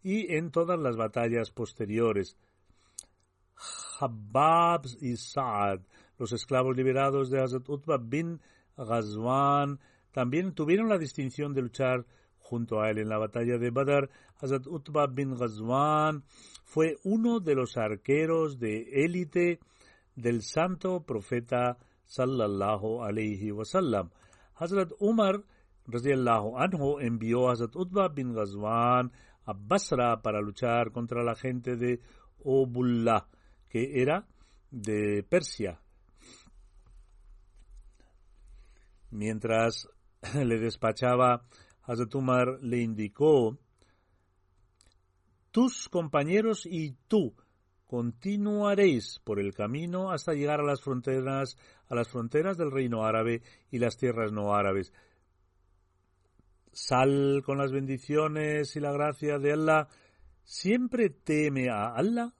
y 0.03 0.33
en 0.35 0.51
todas 0.51 0.79
las 0.79 0.95
batallas 0.95 1.51
posteriores. 1.51 2.37
Habab 3.99 4.85
y 5.01 5.15
Saad, 5.15 5.79
los 6.17 6.31
esclavos 6.33 6.75
liberados 6.75 7.29
de 7.29 7.41
Hazrat 7.41 7.67
Utbah 7.67 7.97
bin 7.97 8.39
Ghazwan, 8.77 9.79
también 10.11 10.53
tuvieron 10.53 10.89
la 10.89 10.97
distinción 10.97 11.53
de 11.53 11.61
luchar 11.61 12.05
junto 12.45 12.79
a 12.79 12.89
él 12.89 12.99
en 12.99 13.09
la 13.09 13.17
batalla 13.17 13.57
de 13.57 13.71
Badr. 13.71 14.09
Hazrat 14.39 14.67
Utbah 14.67 15.07
bin 15.07 15.35
Ghazwan 15.35 16.23
fue 16.63 16.97
uno 17.03 17.39
de 17.39 17.55
los 17.55 17.77
arqueros 17.77 18.59
de 18.59 19.03
élite 19.05 19.59
del 20.15 20.43
santo 20.43 21.03
profeta 21.03 21.77
sallallahu 22.05 23.03
alayhi 23.03 23.51
wasallam. 23.51 24.11
Hazrat 24.55 24.91
Umar 24.99 25.43
radiallahu 25.87 26.57
anhu 26.57 26.99
envió 26.99 27.49
a 27.49 27.53
Hazrat 27.53 27.75
Utbah 27.75 28.09
bin 28.09 28.33
Ghazwan 28.33 29.11
a 29.45 29.53
Basra 29.53 30.21
para 30.21 30.41
luchar 30.41 30.91
contra 30.91 31.23
la 31.23 31.35
gente 31.35 31.75
de 31.75 31.99
Obullah 32.43 33.27
que 33.69 34.01
era 34.01 34.25
de 34.71 35.23
Persia. 35.27 35.79
Mientras 39.11 39.87
le 40.33 40.59
despachaba, 40.59 41.43
Hazrat 41.85 42.13
Umar 42.15 42.59
le 42.61 42.81
indicó, 42.81 43.57
tus 45.51 45.87
compañeros 45.87 46.65
y 46.65 46.91
tú 47.07 47.33
continuaréis 47.85 49.19
por 49.23 49.39
el 49.39 49.53
camino 49.53 50.11
hasta 50.11 50.33
llegar 50.33 50.59
a 50.59 50.65
las 50.65 50.81
fronteras, 50.81 51.55
a 51.87 51.95
las 51.95 52.09
fronteras 52.09 52.57
del 52.57 52.71
reino 52.71 53.05
árabe 53.05 53.41
y 53.71 53.79
las 53.79 53.97
tierras 53.97 54.31
no 54.31 54.53
árabes. 54.53 54.91
Sal 56.71 57.41
con 57.45 57.57
las 57.57 57.71
bendiciones 57.71 58.75
y 58.75 58.81
la 58.81 58.91
gracia 58.91 59.39
de 59.39 59.53
Allah. 59.53 59.87
Siempre 60.43 61.09
teme 61.09 61.69
a 61.69 61.93
Allah 61.95 62.33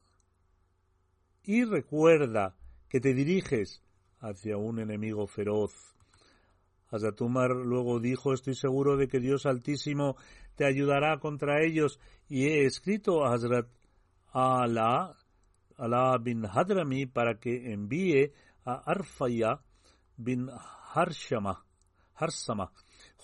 y 1.44 1.64
recuerda 1.64 2.58
que 2.90 3.00
te 3.00 3.14
diriges 3.14 3.82
hacia 4.20 4.58
un 4.58 4.80
enemigo 4.80 5.26
feroz. 5.26 5.96
Hazatumar 6.89 7.52
luego 7.52 8.00
dijo, 8.00 8.34
estoy 8.34 8.56
seguro 8.56 8.98
de 8.98 9.08
que 9.08 9.19
Dios 9.19 9.45
Altísimo 9.45 10.15
te 10.56 10.65
ayudará 10.65 11.19
contra 11.19 11.63
ellos 11.63 12.00
y 12.30 12.45
he 12.45 12.65
escrito 12.65 13.26
a 13.26 13.34
Hazrat 13.34 13.67
Ala, 14.32 15.15
Ala 15.78 16.17
bin 16.17 16.45
Hadrami 16.45 17.06
para 17.06 17.39
que 17.39 17.74
envíe 17.74 18.32
a 18.63 18.76
Arfaya 18.91 19.60
bin 20.17 20.50
Harshama, 20.93 21.65
Harsama 22.15 22.71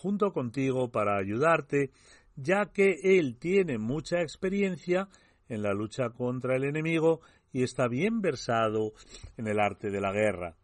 junto 0.02 0.34
contigo 0.34 0.90
para 0.90 1.18
ayudarte, 1.18 1.92
ya 2.36 2.72
que 2.74 2.98
él 3.04 3.38
tiene 3.38 3.78
mucha 3.78 4.22
experiencia 4.22 5.08
en 5.48 5.62
la 5.62 5.74
lucha 5.74 6.10
contra 6.10 6.56
el 6.56 6.64
enemigo 6.64 7.22
y 7.54 7.64
está 7.64 7.88
bien 7.88 8.22
versado 8.22 8.94
en 9.38 9.48
el 9.48 9.60
arte 9.60 9.92
de 9.92 10.02
la 10.02 10.12
guerra. 10.12 10.56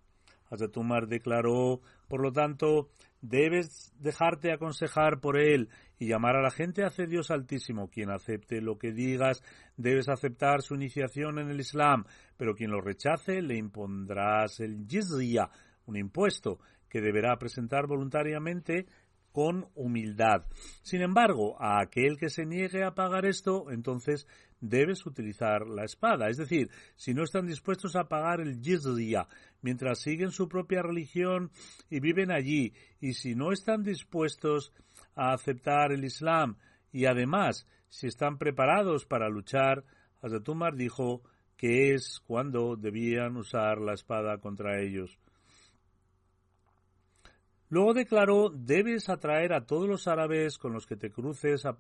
Umar 0.76 1.08
declaró, 1.08 1.82
por 2.08 2.22
lo 2.22 2.32
tanto, 2.32 2.90
Debes 3.22 3.94
dejarte 4.00 4.52
aconsejar 4.52 5.20
por 5.20 5.38
él 5.38 5.70
y 5.98 6.08
llamar 6.08 6.36
a 6.36 6.42
la 6.42 6.52
gente 6.52 6.84
hacia 6.84 7.08
Dios 7.08 7.32
Altísimo. 7.32 7.90
Quien 7.90 8.12
acepte 8.12 8.62
lo 8.62 8.78
que 8.78 8.92
digas, 8.92 9.42
debes 9.76 10.08
aceptar 10.08 10.62
su 10.62 10.76
iniciación 10.76 11.40
en 11.40 11.50
el 11.50 11.60
Islam, 11.60 12.06
pero 12.38 12.54
quien 12.54 12.70
lo 12.70 12.80
rechace, 12.80 13.42
le 13.42 13.58
impondrás 13.58 14.60
el 14.60 14.86
jizya, 14.88 15.50
un 15.88 15.98
impuesto 15.98 16.60
que 16.90 17.02
deberá 17.02 17.38
presentar 17.38 17.88
voluntariamente 17.88 18.86
con 19.32 19.68
humildad. 19.76 20.46
Sin 20.84 21.02
embargo, 21.02 21.60
a 21.60 21.82
aquel 21.82 22.18
que 22.18 22.30
se 22.30 22.46
niegue 22.46 22.84
a 22.84 22.94
pagar 22.94 23.26
esto, 23.26 23.72
entonces 23.72 24.28
debes 24.62 25.06
utilizar 25.06 25.68
la 25.68 25.84
espada. 25.84 26.30
Es 26.30 26.38
decir, 26.38 26.70
si 26.96 27.14
no 27.14 27.24
están 27.24 27.48
dispuestos 27.48 27.96
a 27.96 28.08
pagar 28.08 28.42
el 28.42 28.62
jizya 28.62 29.28
mientras 29.62 30.00
siguen 30.00 30.32
su 30.32 30.48
propia 30.48 30.82
religión 30.82 31.52
y 31.90 32.00
viven 32.00 32.32
allí, 32.32 32.74
y 33.00 33.14
si 33.14 33.36
no 33.36 33.52
están 33.52 33.84
dispuestos 33.84 34.72
a 35.16 35.34
aceptar 35.34 35.92
el 35.92 36.04
Islam 36.04 36.58
y 36.92 37.06
además 37.06 37.68
si 37.90 38.08
están 38.08 38.38
preparados 38.38 39.06
para 39.06 39.30
luchar, 39.30 39.86
Hazrat 40.22 40.48
Umar 40.50 40.76
dijo 40.76 41.22
que 41.56 41.94
es 41.94 42.20
cuando 42.26 42.76
debían 42.76 43.38
usar 43.38 43.80
la 43.80 43.94
espada 43.94 44.40
contra 44.40 44.80
ellos. 44.80 45.18
Luego 47.70 47.94
declaró, 47.94 48.50
debes 48.50 49.10
atraer 49.10 49.54
a 49.54 49.66
todos 49.66 49.88
los 49.88 50.08
árabes 50.08 50.58
con 50.58 50.74
los 50.74 50.86
que 50.88 50.96
te 50.96 51.12
cruces 51.12 51.66
a, 51.66 51.78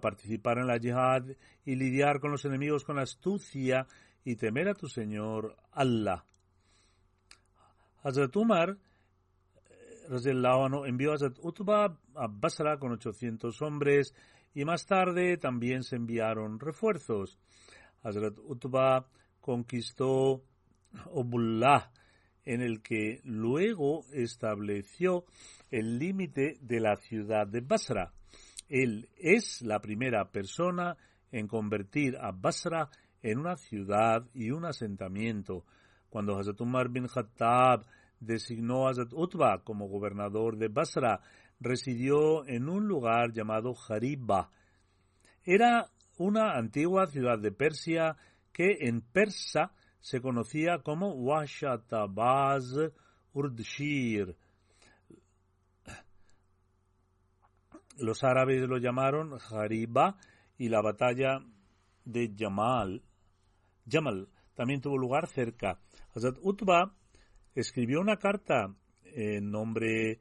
participar 0.00 0.58
en 0.58 0.66
la 0.66 0.78
yihad 0.78 1.24
y 1.64 1.74
lidiar 1.74 2.20
con 2.20 2.30
los 2.30 2.44
enemigos 2.44 2.84
con 2.84 2.98
astucia 2.98 3.86
y 4.24 4.36
temer 4.36 4.68
a 4.68 4.74
tu 4.74 4.88
Señor 4.88 5.56
Allah. 5.72 6.24
Hazrat 8.02 8.34
Umar 8.36 8.78
envió 10.86 11.12
a 11.12 11.14
Hazrat 11.14 11.38
Utba 11.40 11.96
a 12.14 12.26
Basra 12.28 12.78
con 12.78 12.92
800 12.92 13.60
hombres 13.62 14.14
y 14.54 14.64
más 14.64 14.86
tarde 14.86 15.36
también 15.36 15.82
se 15.82 15.96
enviaron 15.96 16.58
refuerzos. 16.58 17.38
Hazrat 18.02 18.38
Utba 18.38 19.06
conquistó 19.40 20.42
Obullah, 21.06 21.90
en 22.44 22.60
el 22.60 22.82
que 22.82 23.20
luego 23.24 24.04
estableció 24.12 25.24
el 25.70 25.98
límite 25.98 26.58
de 26.60 26.80
la 26.80 26.96
ciudad 26.96 27.46
de 27.46 27.60
Basra. 27.60 28.12
Él 28.68 29.08
es 29.16 29.62
la 29.62 29.80
primera 29.80 30.30
persona 30.30 30.96
en 31.30 31.46
convertir 31.46 32.16
a 32.16 32.32
Basra 32.32 32.88
en 33.22 33.38
una 33.38 33.56
ciudad 33.56 34.26
y 34.34 34.50
un 34.50 34.64
asentamiento. 34.64 35.64
Cuando 36.10 36.36
Hazrat 36.36 36.60
Umar 36.60 36.88
bin 36.88 37.06
Khattab 37.06 37.86
designó 38.20 38.86
a 38.86 38.90
Hazrat 38.90 39.12
Utba 39.12 39.62
como 39.64 39.88
gobernador 39.88 40.56
de 40.56 40.68
Basra, 40.68 41.20
residió 41.60 42.46
en 42.46 42.68
un 42.68 42.86
lugar 42.86 43.32
llamado 43.32 43.74
Jariba. 43.74 44.50
Era 45.44 45.88
una 46.18 46.52
antigua 46.56 47.06
ciudad 47.06 47.38
de 47.38 47.52
Persia 47.52 48.16
que 48.52 48.78
en 48.80 49.00
persa 49.00 49.72
se 50.02 50.20
conocía 50.20 50.80
como 50.82 51.12
Washatabaz 51.12 52.74
Urdshir. 53.32 54.36
Los 57.96 58.22
árabes 58.24 58.68
lo 58.68 58.76
llamaron 58.76 59.38
Jariba 59.38 60.18
y 60.58 60.68
la 60.68 60.82
batalla 60.82 61.38
de 62.04 62.34
Jamal, 62.36 63.02
Jamal 63.88 64.28
también 64.54 64.80
tuvo 64.80 64.98
lugar 64.98 65.28
cerca. 65.28 65.78
Hazrat 66.14 66.36
Utba 66.42 66.94
escribió 67.54 68.00
una 68.00 68.16
carta 68.16 68.74
en 69.04 69.50
nombre 69.50 70.20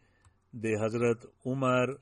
de 0.51 0.75
Hazrat 0.75 1.25
Umar 1.43 1.99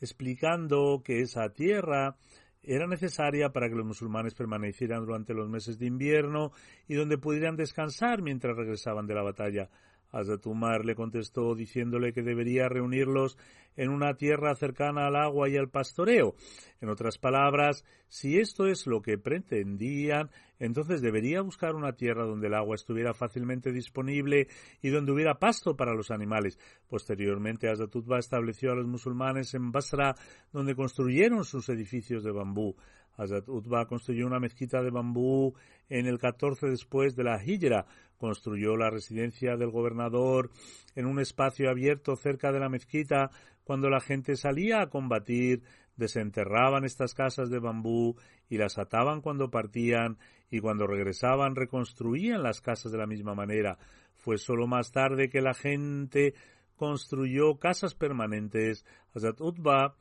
explicando 0.00 1.02
que 1.04 1.20
esa 1.20 1.52
tierra 1.52 2.16
era 2.62 2.86
necesaria 2.86 3.52
para 3.52 3.68
que 3.68 3.74
los 3.74 3.86
musulmanes 3.86 4.34
permanecieran 4.34 5.04
durante 5.04 5.34
los 5.34 5.48
meses 5.48 5.78
de 5.78 5.86
invierno 5.86 6.52
y 6.86 6.94
donde 6.94 7.18
pudieran 7.18 7.56
descansar 7.56 8.22
mientras 8.22 8.56
regresaban 8.56 9.06
de 9.06 9.14
la 9.14 9.22
batalla. 9.22 9.68
Hazrat 10.12 10.46
Umar 10.46 10.84
le 10.84 10.94
contestó 10.94 11.54
diciéndole 11.54 12.12
que 12.12 12.22
debería 12.22 12.68
reunirlos 12.68 13.38
en 13.76 13.88
una 13.88 14.14
tierra 14.14 14.54
cercana 14.54 15.06
al 15.06 15.16
agua 15.16 15.48
y 15.48 15.56
al 15.56 15.70
pastoreo. 15.70 16.34
En 16.80 16.90
otras 16.90 17.18
palabras, 17.18 17.84
si 18.08 18.38
esto 18.38 18.66
es 18.66 18.86
lo 18.86 19.00
que 19.00 19.16
pretendían, 19.16 20.30
entonces 20.58 21.00
debería 21.00 21.40
buscar 21.40 21.74
una 21.74 21.94
tierra 21.94 22.24
donde 22.24 22.48
el 22.48 22.54
agua 22.54 22.74
estuviera 22.74 23.14
fácilmente 23.14 23.72
disponible 23.72 24.48
y 24.82 24.90
donde 24.90 25.12
hubiera 25.12 25.38
pasto 25.38 25.76
para 25.76 25.94
los 25.94 26.10
animales. 26.10 26.58
Posteriormente, 26.88 27.68
Hazrat 27.68 27.96
Utba 27.96 28.18
estableció 28.18 28.72
a 28.72 28.76
los 28.76 28.86
musulmanes 28.86 29.54
en 29.54 29.72
Basra, 29.72 30.14
donde 30.52 30.76
construyeron 30.76 31.44
sus 31.44 31.68
edificios 31.68 32.22
de 32.22 32.32
bambú. 32.32 32.76
Hazrat 33.16 33.48
Utba 33.48 33.86
construyó 33.86 34.26
una 34.26 34.40
mezquita 34.40 34.82
de 34.82 34.90
bambú 34.90 35.54
en 35.88 36.06
el 36.06 36.18
14 36.18 36.68
después 36.68 37.14
de 37.16 37.24
la 37.24 37.42
Hijra, 37.44 37.86
construyó 38.18 38.76
la 38.76 38.90
residencia 38.90 39.56
del 39.56 39.70
gobernador 39.70 40.50
en 40.94 41.06
un 41.06 41.20
espacio 41.20 41.70
abierto 41.70 42.16
cerca 42.16 42.52
de 42.52 42.60
la 42.60 42.68
mezquita. 42.68 43.30
Cuando 43.64 43.90
la 43.90 44.00
gente 44.00 44.36
salía 44.36 44.80
a 44.80 44.88
combatir, 44.88 45.62
desenterraban 45.96 46.84
estas 46.84 47.14
casas 47.14 47.50
de 47.50 47.58
bambú 47.58 48.16
y 48.48 48.58
las 48.58 48.78
ataban 48.78 49.20
cuando 49.20 49.50
partían 49.50 50.18
y 50.50 50.60
cuando 50.60 50.86
regresaban 50.86 51.54
reconstruían 51.54 52.42
las 52.42 52.60
casas 52.60 52.92
de 52.92 52.98
la 52.98 53.06
misma 53.06 53.34
manera. 53.34 53.78
Fue 54.14 54.38
solo 54.38 54.66
más 54.66 54.92
tarde 54.92 55.28
que 55.28 55.40
la 55.40 55.54
gente 55.54 56.34
construyó 56.76 57.58
casas 57.58 57.94
permanentes. 57.94 58.84
Hazrat 59.14 59.40
Utba 59.40 59.96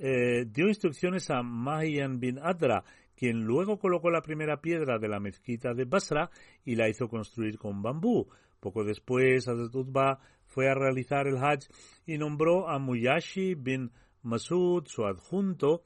eh, 0.00 0.46
dio 0.46 0.68
instrucciones 0.68 1.30
a 1.30 1.42
Mahiyan 1.42 2.20
bin 2.20 2.38
Adra, 2.38 2.84
quien 3.14 3.44
luego 3.44 3.78
colocó 3.78 4.10
la 4.10 4.22
primera 4.22 4.60
piedra 4.60 4.98
de 4.98 5.08
la 5.08 5.20
mezquita 5.20 5.74
de 5.74 5.84
Basra 5.84 6.30
y 6.64 6.74
la 6.74 6.88
hizo 6.88 7.08
construir 7.08 7.58
con 7.58 7.82
bambú. 7.82 8.28
Poco 8.60 8.84
después, 8.84 9.48
Hazrat 9.48 10.20
fue 10.46 10.68
a 10.68 10.74
realizar 10.74 11.26
el 11.26 11.36
Hajj 11.36 11.68
y 12.06 12.18
nombró 12.18 12.68
a 12.68 12.78
Muyashi 12.78 13.54
bin 13.54 13.90
Masud, 14.22 14.84
su 14.86 15.04
adjunto, 15.04 15.82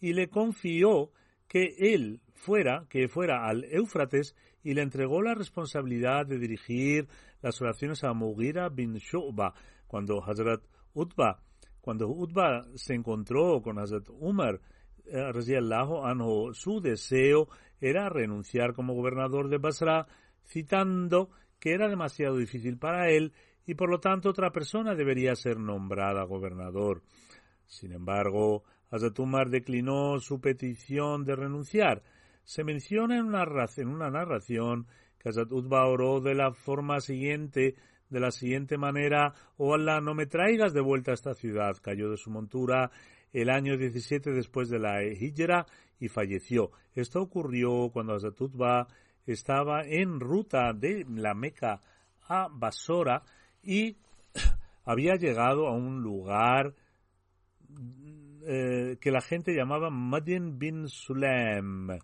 y 0.00 0.12
le 0.12 0.28
confió 0.28 1.10
que 1.46 1.74
él 1.78 2.20
fuera, 2.34 2.86
que 2.88 3.08
fuera 3.08 3.46
al 3.48 3.64
Éufrates 3.64 4.36
y 4.62 4.74
le 4.74 4.82
entregó 4.82 5.22
la 5.22 5.34
responsabilidad 5.34 6.26
de 6.26 6.38
dirigir 6.38 7.08
las 7.40 7.60
oraciones 7.62 8.04
a 8.04 8.12
Mughira 8.12 8.68
bin 8.68 8.94
Shu'ba. 8.94 9.54
Cuando 9.86 10.22
Hazrat 10.22 10.62
Utba 10.92 11.40
cuando 11.88 12.06
Utba 12.06 12.66
se 12.74 12.92
encontró 12.92 13.62
con 13.62 13.78
Hazrat 13.78 14.10
Umar, 14.10 14.60
eh, 15.06 15.32
su 16.52 16.80
deseo 16.82 17.48
era 17.80 18.10
renunciar 18.10 18.74
como 18.74 18.92
gobernador 18.92 19.48
de 19.48 19.56
Basra, 19.56 20.06
citando 20.44 21.30
que 21.58 21.72
era 21.72 21.88
demasiado 21.88 22.36
difícil 22.36 22.76
para 22.76 23.08
él 23.08 23.32
y 23.64 23.74
por 23.74 23.88
lo 23.88 24.00
tanto 24.00 24.28
otra 24.28 24.52
persona 24.52 24.94
debería 24.94 25.34
ser 25.34 25.58
nombrada 25.58 26.24
gobernador. 26.24 27.00
Sin 27.64 27.92
embargo, 27.92 28.64
Hazrat 28.90 29.18
Umar 29.18 29.48
declinó 29.48 30.20
su 30.20 30.42
petición 30.42 31.24
de 31.24 31.36
renunciar. 31.36 32.02
Se 32.44 32.64
menciona 32.64 33.16
en 33.16 33.24
una, 33.24 33.46
en 33.78 33.88
una 33.88 34.10
narración 34.10 34.88
que 35.18 35.30
Hazrat 35.30 35.50
Utba 35.50 35.86
oró 35.86 36.20
de 36.20 36.34
la 36.34 36.52
forma 36.52 37.00
siguiente 37.00 37.76
de 38.10 38.20
la 38.20 38.30
siguiente 38.30 38.78
manera, 38.78 39.34
oh 39.56 39.74
Allah, 39.74 40.00
no 40.00 40.14
me 40.14 40.26
traigas 40.26 40.72
de 40.72 40.80
vuelta 40.80 41.10
a 41.10 41.14
esta 41.14 41.34
ciudad. 41.34 41.76
Cayó 41.82 42.10
de 42.10 42.16
su 42.16 42.30
montura 42.30 42.90
el 43.32 43.50
año 43.50 43.76
17 43.76 44.30
después 44.32 44.68
de 44.68 44.78
la 44.78 45.04
Hijra 45.04 45.66
y 46.00 46.08
falleció. 46.08 46.70
Esto 46.94 47.20
ocurrió 47.20 47.90
cuando 47.92 48.14
Azatutba 48.14 48.88
estaba 49.26 49.82
en 49.84 50.20
ruta 50.20 50.72
de 50.72 51.04
la 51.08 51.34
Meca 51.34 51.80
a 52.28 52.48
Basora 52.50 53.22
y 53.62 53.96
había 54.84 55.16
llegado 55.16 55.66
a 55.66 55.72
un 55.72 56.02
lugar 56.02 56.74
eh, 58.46 58.96
que 59.00 59.10
la 59.10 59.20
gente 59.20 59.54
llamaba 59.54 59.90
Madin 59.90 60.58
bin 60.58 60.88
Sulaim. 60.88 61.98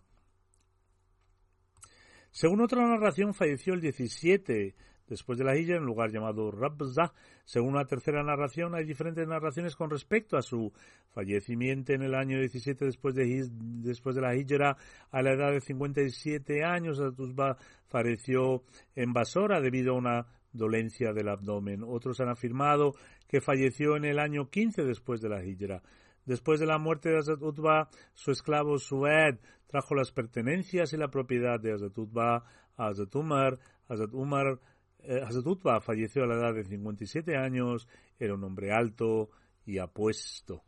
Según 2.31 2.61
otra 2.61 2.87
narración, 2.87 3.33
falleció 3.33 3.75
el 3.75 3.81
17 3.81 4.75
después 5.09 5.39
de 5.39 5.45
la 5.45 5.57
Hijra 5.57 5.77
en 5.77 5.83
un 5.83 5.89
lugar 5.89 6.11
llamado 6.11 6.51
Rabza. 6.51 7.13
Según 7.45 7.71
una 7.71 7.87
tercera 7.87 8.23
narración, 8.23 8.75
hay 8.75 8.85
diferentes 8.85 9.27
narraciones 9.27 9.77
con 9.77 9.91
respecto 9.91 10.37
a 10.37 10.43
su 10.43 10.73
fallecimiento 11.11 11.93
en 11.93 12.03
el 12.03 12.15
año 12.15 12.39
17 12.39 12.85
después 12.85 13.15
de, 13.15 13.49
después 13.51 14.17
de 14.17 14.23
la 14.23 14.35
Hijra. 14.37 14.77
A 15.11 15.23
la 15.23 15.33
edad 15.33 15.53
de 15.53 15.61
57 15.61 16.65
años, 16.65 17.01
Atuzba 17.01 17.57
falleció 17.87 18.63
en 18.95 19.13
Basora 19.13 19.61
debido 19.61 19.93
a 19.93 19.99
una 19.99 20.27
dolencia 20.53 21.13
del 21.13 21.29
abdomen. 21.29 21.83
Otros 21.85 22.21
han 22.21 22.29
afirmado 22.29 22.95
que 23.29 23.41
falleció 23.41 23.97
en 23.97 24.05
el 24.05 24.19
año 24.19 24.49
15 24.49 24.85
después 24.85 25.21
de 25.21 25.29
la 25.29 25.45
Hijra. 25.45 25.83
Después 26.25 26.59
de 26.59 26.67
la 26.67 26.79
muerte 26.79 27.11
de 27.11 27.19
Hazrat 27.19 27.43
Utba, 27.43 27.91
su 28.15 28.31
esclavo 28.31 28.79
Sued 28.79 29.39
trajo 29.67 29.95
las 29.95 30.11
pertenencias 30.11 30.93
y 30.93 30.97
la 30.97 31.09
propiedad 31.09 31.61
de 31.61 31.73
Hazrat 31.73 31.99
Utba 31.99 32.45
a 32.77 32.87
Hazrat 32.87 33.15
Umar. 33.15 33.59
Hazrat 33.89 34.15
Umar 34.15 34.59
eh, 35.07 35.21
Hazrat 35.23 35.47
Utbah 35.47 35.81
falleció 35.81 36.25
a 36.25 36.27
la 36.27 36.35
edad 36.35 36.55
de 36.55 36.65
57 36.65 37.37
años, 37.37 37.89
era 38.19 38.35
un 38.35 38.45
hombre 38.45 38.73
alto 38.73 39.31
y 39.67 39.79
apuesto. 39.79 40.63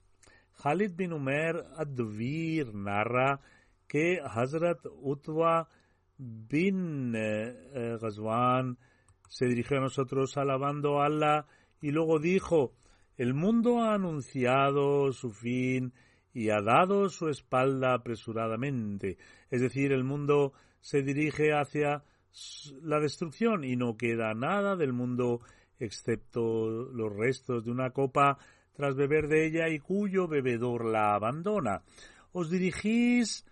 Khalid 0.62 0.92
bin 0.94 1.12
Umar 1.12 1.64
Ad-Duvir 1.76 2.74
narra 2.74 3.40
que 3.86 4.20
Hazrat 4.20 4.86
Utbah 4.86 5.68
bin 6.18 7.14
eh, 7.14 7.54
eh, 7.74 7.98
Ghazwan 8.00 8.78
se 9.28 9.46
dirigió 9.46 9.78
a 9.78 9.80
nosotros 9.80 10.36
alabando 10.36 11.00
a 11.00 11.06
Allah 11.06 11.46
y 11.80 11.90
luego 11.90 12.18
dijo, 12.18 12.74
el 13.16 13.34
mundo 13.34 13.82
ha 13.82 13.94
anunciado 13.94 15.12
su 15.12 15.30
fin 15.30 15.92
y 16.32 16.50
ha 16.50 16.60
dado 16.60 17.08
su 17.08 17.28
espalda 17.28 17.94
apresuradamente. 17.94 19.18
Es 19.50 19.60
decir, 19.60 19.92
el 19.92 20.04
mundo 20.04 20.52
se 20.80 21.02
dirige 21.02 21.52
hacia 21.52 22.04
la 22.82 23.00
destrucción 23.00 23.64
y 23.64 23.76
no 23.76 23.96
queda 23.96 24.34
nada 24.34 24.76
del 24.76 24.92
mundo 24.92 25.40
excepto 25.78 26.68
los 26.68 27.14
restos 27.14 27.64
de 27.64 27.70
una 27.70 27.90
copa 27.90 28.38
tras 28.74 28.94
beber 28.94 29.28
de 29.28 29.46
ella 29.46 29.68
y 29.68 29.78
cuyo 29.78 30.28
bebedor 30.28 30.84
la 30.84 31.14
abandona. 31.14 31.82
Os 32.32 32.50
dirigís 32.50 33.46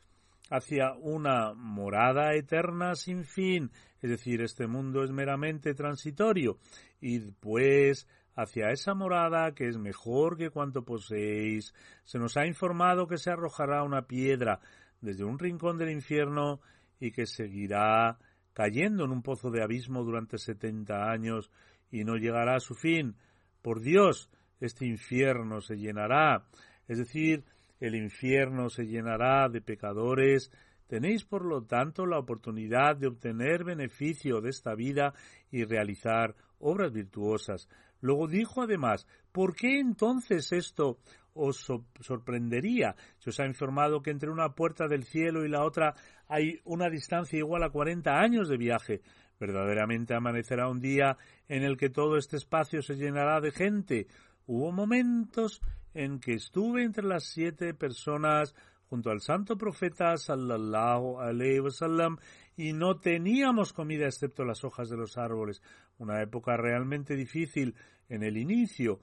hacia 0.51 0.93
una 0.93 1.55
morada 1.55 2.35
eterna 2.35 2.95
sin 2.95 3.25
fin, 3.25 3.71
es 4.03 4.11
decir, 4.11 4.43
este 4.43 4.67
mundo 4.67 5.03
es 5.03 5.11
meramente 5.11 5.75
transitorio, 5.75 6.59
y 7.01 7.19
pues 7.19 8.07
hacia 8.37 8.71
esa 8.71 8.95
morada 8.95 9.55
que 9.55 9.69
es 9.69 9.79
mejor 9.79 10.37
que 10.37 10.51
cuanto 10.51 10.85
poseéis. 10.85 11.73
Se 12.05 12.19
nos 12.19 12.37
ha 12.37 12.47
informado 12.47 13.07
que 13.07 13.19
se 13.19 13.31
arrojará 13.31 13.83
una 13.83 14.03
piedra 14.03 14.61
desde 15.01 15.25
un 15.25 15.39
rincón 15.39 15.79
del 15.79 15.91
infierno 15.91 16.61
y 17.01 17.13
que 17.13 17.27
seguirá 17.27 18.19
cayendo 18.55 19.05
en 19.05 19.11
un 19.11 19.23
pozo 19.23 19.51
de 19.51 19.63
abismo 19.63 20.03
durante 20.05 20.39
setenta 20.39 21.11
años 21.11 21.51
y 21.91 22.05
no 22.05 22.17
llegará 22.17 22.57
a 22.57 22.61
su 22.61 22.75
fin. 22.75 23.17
Por 23.61 23.81
Dios, 23.81 24.31
este 24.61 24.87
infierno 24.87 25.61
se 25.61 25.77
llenará. 25.77 26.47
Es 26.89 26.99
decir, 26.99 27.45
el 27.81 27.95
infierno 27.95 28.71
se 28.71 28.85
llenará 28.85 29.49
de 29.49 29.61
pecadores. 29.61 30.51
Tenéis, 30.87 31.25
por 31.25 31.45
lo 31.45 31.65
tanto, 31.65 32.07
la 32.07 32.19
oportunidad 32.19 32.97
de 32.97 33.09
obtener 33.09 33.65
beneficio 33.65 34.41
de 34.41 34.51
esta 34.51 34.75
vida 34.75 35.15
y 35.51 35.65
realizar 35.65 36.35
obras 36.59 36.93
virtuosas. 36.93 37.69
Luego 38.01 38.29
dijo 38.29 38.63
además, 38.63 39.07
¿por 39.33 39.55
qué 39.55 39.81
entonces 39.81 40.53
esto 40.53 40.99
os 41.35 41.67
sorprendería? 42.01 42.97
Se 43.19 43.31
os 43.31 43.41
ha 43.41 43.47
informado 43.47 44.03
que 44.03 44.11
entre 44.11 44.31
una 44.31 44.55
puerta 44.55 44.89
del 44.89 45.05
cielo 45.05 45.45
y 45.45 45.49
la 45.49 45.65
otra 45.65 45.95
hay 46.29 46.61
una 46.65 46.89
distancia 46.89 47.39
igual 47.39 47.63
a 47.63 47.71
cuarenta 47.71 48.21
años 48.21 48.49
de 48.49 48.57
viaje. 48.57 49.03
Verdaderamente 49.39 50.15
amanecerá 50.15 50.69
un 50.69 50.81
día 50.81 51.19
en 51.49 51.65
el 51.65 51.77
que 51.77 51.91
todo 51.91 52.17
este 52.17 52.37
espacio 52.37 52.83
se 52.83 52.95
llenará 52.95 53.41
de 53.41 53.51
gente. 53.51 54.07
Hubo 54.47 54.73
momentos 54.73 55.61
en 55.93 56.21
que 56.21 56.35
estuve 56.35 56.85
entre 56.85 57.05
las 57.05 57.25
siete 57.25 57.75
personas 57.75 58.55
junto 58.89 59.11
al 59.11 59.21
santo 59.21 59.57
profeta 59.57 60.17
sallallahu 60.17 61.21
alaihi 61.21 61.61
wasallam 61.61 62.19
y 62.57 62.73
no 62.73 62.99
teníamos 62.99 63.73
comida 63.73 64.07
excepto 64.07 64.45
las 64.45 64.63
hojas 64.65 64.89
de 64.89 64.97
los 64.97 65.19
árboles. 65.19 65.63
Una 65.99 66.23
época 66.23 66.57
realmente 66.57 67.17
difícil 67.17 67.75
en 68.09 68.23
el 68.23 68.37
inicio. 68.37 69.01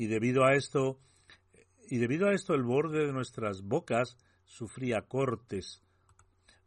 Y 0.00 0.06
debido 0.06 0.46
a 0.46 0.54
esto, 0.54 0.98
y 1.90 1.98
debido 1.98 2.28
a 2.28 2.32
esto 2.32 2.54
el 2.54 2.62
borde 2.62 3.04
de 3.04 3.12
nuestras 3.12 3.60
bocas 3.60 4.16
sufría 4.46 5.02
cortes. 5.02 5.82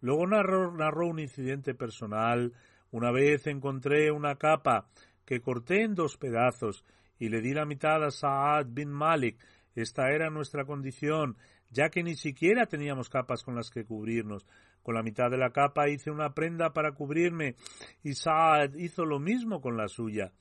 Luego 0.02 0.28
narró, 0.28 0.72
narró 0.72 1.08
un 1.08 1.18
incidente 1.18 1.74
personal. 1.74 2.54
Una 2.92 3.12
vez 3.12 3.48
encontré 3.48 4.12
una 4.12 4.36
capa 4.36 4.88
que 5.26 5.42
corté 5.42 5.82
en 5.82 5.96
dos 5.96 6.16
pedazos 6.18 6.86
y 7.18 7.30
le 7.30 7.42
di 7.42 7.56
la 7.56 7.66
mitad 7.66 8.04
a 8.04 8.12
Saad 8.12 8.68
bin 8.70 8.92
Malik. 8.92 9.44
Esta 9.74 10.12
era 10.12 10.30
nuestra 10.30 10.66
condición 10.66 11.36
ya 11.72 11.90
que 11.90 12.04
ni 12.04 12.16
siquiera 12.16 12.68
teníamos 12.68 13.10
capas 13.10 13.42
con 13.42 13.56
las 13.56 13.72
que 13.72 13.84
cubrirnos. 13.84 14.46
Con 14.84 14.94
la 14.94 15.02
mitad 15.02 15.32
de 15.32 15.40
la 15.40 15.50
capa 15.50 15.90
hice 15.90 16.12
una 16.12 16.36
prenda 16.36 16.72
para 16.72 16.92
cubrirme 16.92 17.56
y 18.04 18.14
Saad 18.14 18.76
hizo 18.76 19.06
lo 19.06 19.20
mismo 19.20 19.60
con 19.60 19.76
la 19.76 19.88
suya. 19.88 20.34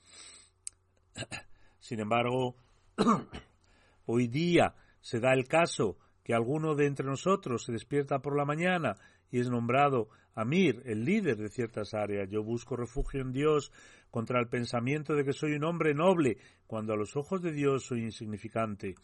Sin 1.79 1.99
embargo, 1.99 2.55
hoy 4.05 4.27
día 4.27 4.75
se 5.01 5.19
da 5.19 5.33
el 5.33 5.47
caso 5.47 5.97
que 6.23 6.33
alguno 6.33 6.75
de 6.75 6.85
entre 6.85 7.05
nosotros 7.05 7.65
se 7.65 7.71
despierta 7.71 8.19
por 8.19 8.37
la 8.37 8.45
mañana 8.45 8.95
y 9.31 9.39
es 9.39 9.49
nombrado 9.49 10.09
Amir, 10.35 10.81
el 10.85 11.05
líder 11.05 11.37
de 11.37 11.49
ciertas 11.49 11.93
áreas. 11.93 12.27
Yo 12.27 12.43
busco 12.43 12.75
refugio 12.75 13.21
en 13.21 13.31
Dios 13.31 13.71
contra 14.09 14.39
el 14.39 14.47
pensamiento 14.47 15.13
de 15.13 15.23
que 15.23 15.33
soy 15.33 15.53
un 15.53 15.63
hombre 15.63 15.93
noble, 15.93 16.37
cuando 16.65 16.93
a 16.93 16.97
los 16.97 17.15
ojos 17.15 17.43
de 17.43 17.51
Dios 17.51 17.85
soy 17.85 18.01
insignificante. 18.01 18.95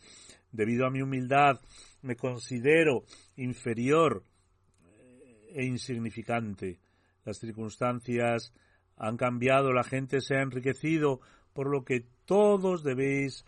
Debido 0.52 0.88
a 0.88 0.89
mi 0.89 1.04
humildad, 1.04 1.60
me 2.02 2.15
considero 2.15 3.04
inferior 3.36 4.23
eh, 4.84 5.52
e 5.54 5.65
insignificante. 5.65 6.80
Las 7.25 7.38
circunstancias 7.38 8.52
han 8.97 9.15
cambiado, 9.15 9.71
la 9.71 9.84
gente 9.84 10.21
se 10.21 10.36
ha 10.36 10.41
enriquecido, 10.41 11.21
por 11.54 11.69
lo 11.69 11.84
que 11.84 12.08
todos 12.25 12.84
debéis 12.84 13.45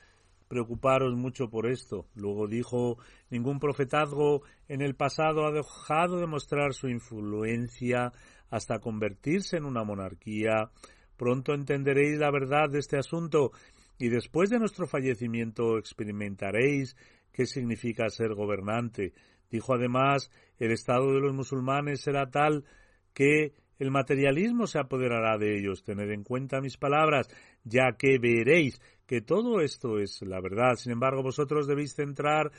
preocuparos 0.52 1.16
mucho 1.16 1.50
por 1.50 1.66
esto. 1.66 2.08
Luego 2.14 2.46
dijo, 2.46 2.98
ningún 3.30 3.58
profetazgo 3.58 4.42
en 4.68 4.82
el 4.82 4.96
pasado 4.96 5.46
ha 5.46 5.52
dejado 5.54 6.20
de 6.20 6.28
mostrar 6.28 6.74
su 6.74 6.90
influencia 6.90 8.12
hasta 8.50 8.80
convertirse 8.80 9.56
en 9.56 9.64
una 9.64 9.86
monarquía. 9.86 10.70
Pronto 11.16 11.54
entenderéis 11.54 12.20
la 12.20 12.32
verdad 12.32 12.70
de 12.70 12.80
este 12.80 12.98
asunto 12.98 13.54
y 13.98 14.10
después 14.10 14.50
de 14.50 14.60
nuestro 14.60 14.88
fallecimiento 14.88 15.78
experimentaréis 15.78 16.98
qué 17.32 17.46
significa 17.46 18.10
ser 18.10 18.34
gobernante. 18.34 19.14
Dijo 19.50 19.74
además, 19.74 20.30
el 20.60 20.72
estado 20.74 21.14
de 21.14 21.22
los 21.22 21.34
musulmanes 21.34 22.02
será 22.02 22.30
tal 22.30 22.66
que 23.14 23.54
el 23.80 23.90
materialismo 23.90 24.68
se 24.68 24.80
apoderará 24.80 25.38
de 25.38 25.58
ellos. 25.58 25.86
Tened 25.86 26.12
en 26.12 26.26
cuenta 26.26 26.60
mis 26.60 26.76
palabras, 26.76 27.30
ya 27.64 27.94
que 27.98 28.20
veréis 28.20 28.82
que 29.12 29.19
todo 29.19 29.60
esto 29.60 30.00
es 30.00 30.21
la 30.21 30.39
verdad. 30.39 30.76
Sin 30.76 30.93
embargo, 30.93 31.21
vosotros 31.21 31.67
debéis 31.67 31.93
centrar 31.93 32.50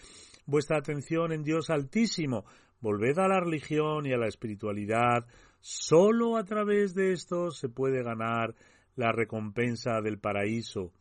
vuestra 0.45 0.77
atención 0.77 1.33
en 1.33 1.45
Dios 1.45 1.71
Altísimo. 1.71 2.45
Volved 2.79 3.19
a 3.21 3.27
la 3.27 3.41
religión 3.41 4.05
y 4.05 4.13
a 4.13 4.19
la 4.19 4.29
espiritualidad. 4.29 5.27
Solo 5.61 6.37
a 6.37 6.45
través 6.45 6.95
de 6.95 7.15
esto 7.15 7.53
se 7.53 7.71
puede 7.71 8.03
ganar 8.03 8.55
la 8.97 9.13
recompensa 9.13 10.03
del 10.03 10.19
paraíso. 10.19 10.93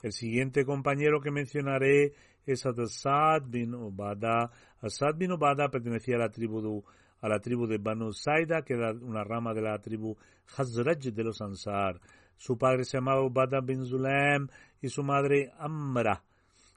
El 0.00 0.12
siguiente 0.12 0.64
compañero 0.64 1.20
que 1.20 1.32
mencionaré 1.32 2.12
es 2.46 2.64
Asad 2.66 3.42
bin 3.48 3.74
Ubada. 3.74 4.52
Asad 4.80 5.16
bin 5.16 5.32
Ubada 5.32 5.70
pertenecía 5.70 6.14
a 6.14 6.20
la 6.20 6.30
tribu 6.30 6.62
de, 6.62 6.84
a 7.26 7.28
la 7.28 7.40
tribu 7.40 7.66
de 7.66 7.78
Banu 7.78 8.12
Saida, 8.12 8.62
que 8.62 8.74
era 8.74 8.92
una 8.92 9.24
rama 9.24 9.52
de 9.52 9.60
la 9.60 9.80
tribu 9.80 10.16
Hazraj 10.56 11.12
de 11.12 11.24
los 11.24 11.40
Ansar. 11.40 12.00
Su 12.36 12.56
padre 12.56 12.84
se 12.84 12.98
llamaba 12.98 13.24
Ubada 13.24 13.60
bin 13.60 13.84
Zulem 13.84 14.46
y 14.80 14.88
su 14.88 15.02
madre 15.02 15.52
Amra, 15.58 16.22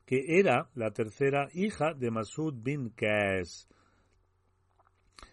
que 0.07 0.39
era 0.39 0.67
la 0.73 0.89
tercera 0.89 1.49
hija 1.53 1.93
de 1.93 2.09
Masud 2.09 2.55
bin 2.55 2.89
Qais. 2.89 3.69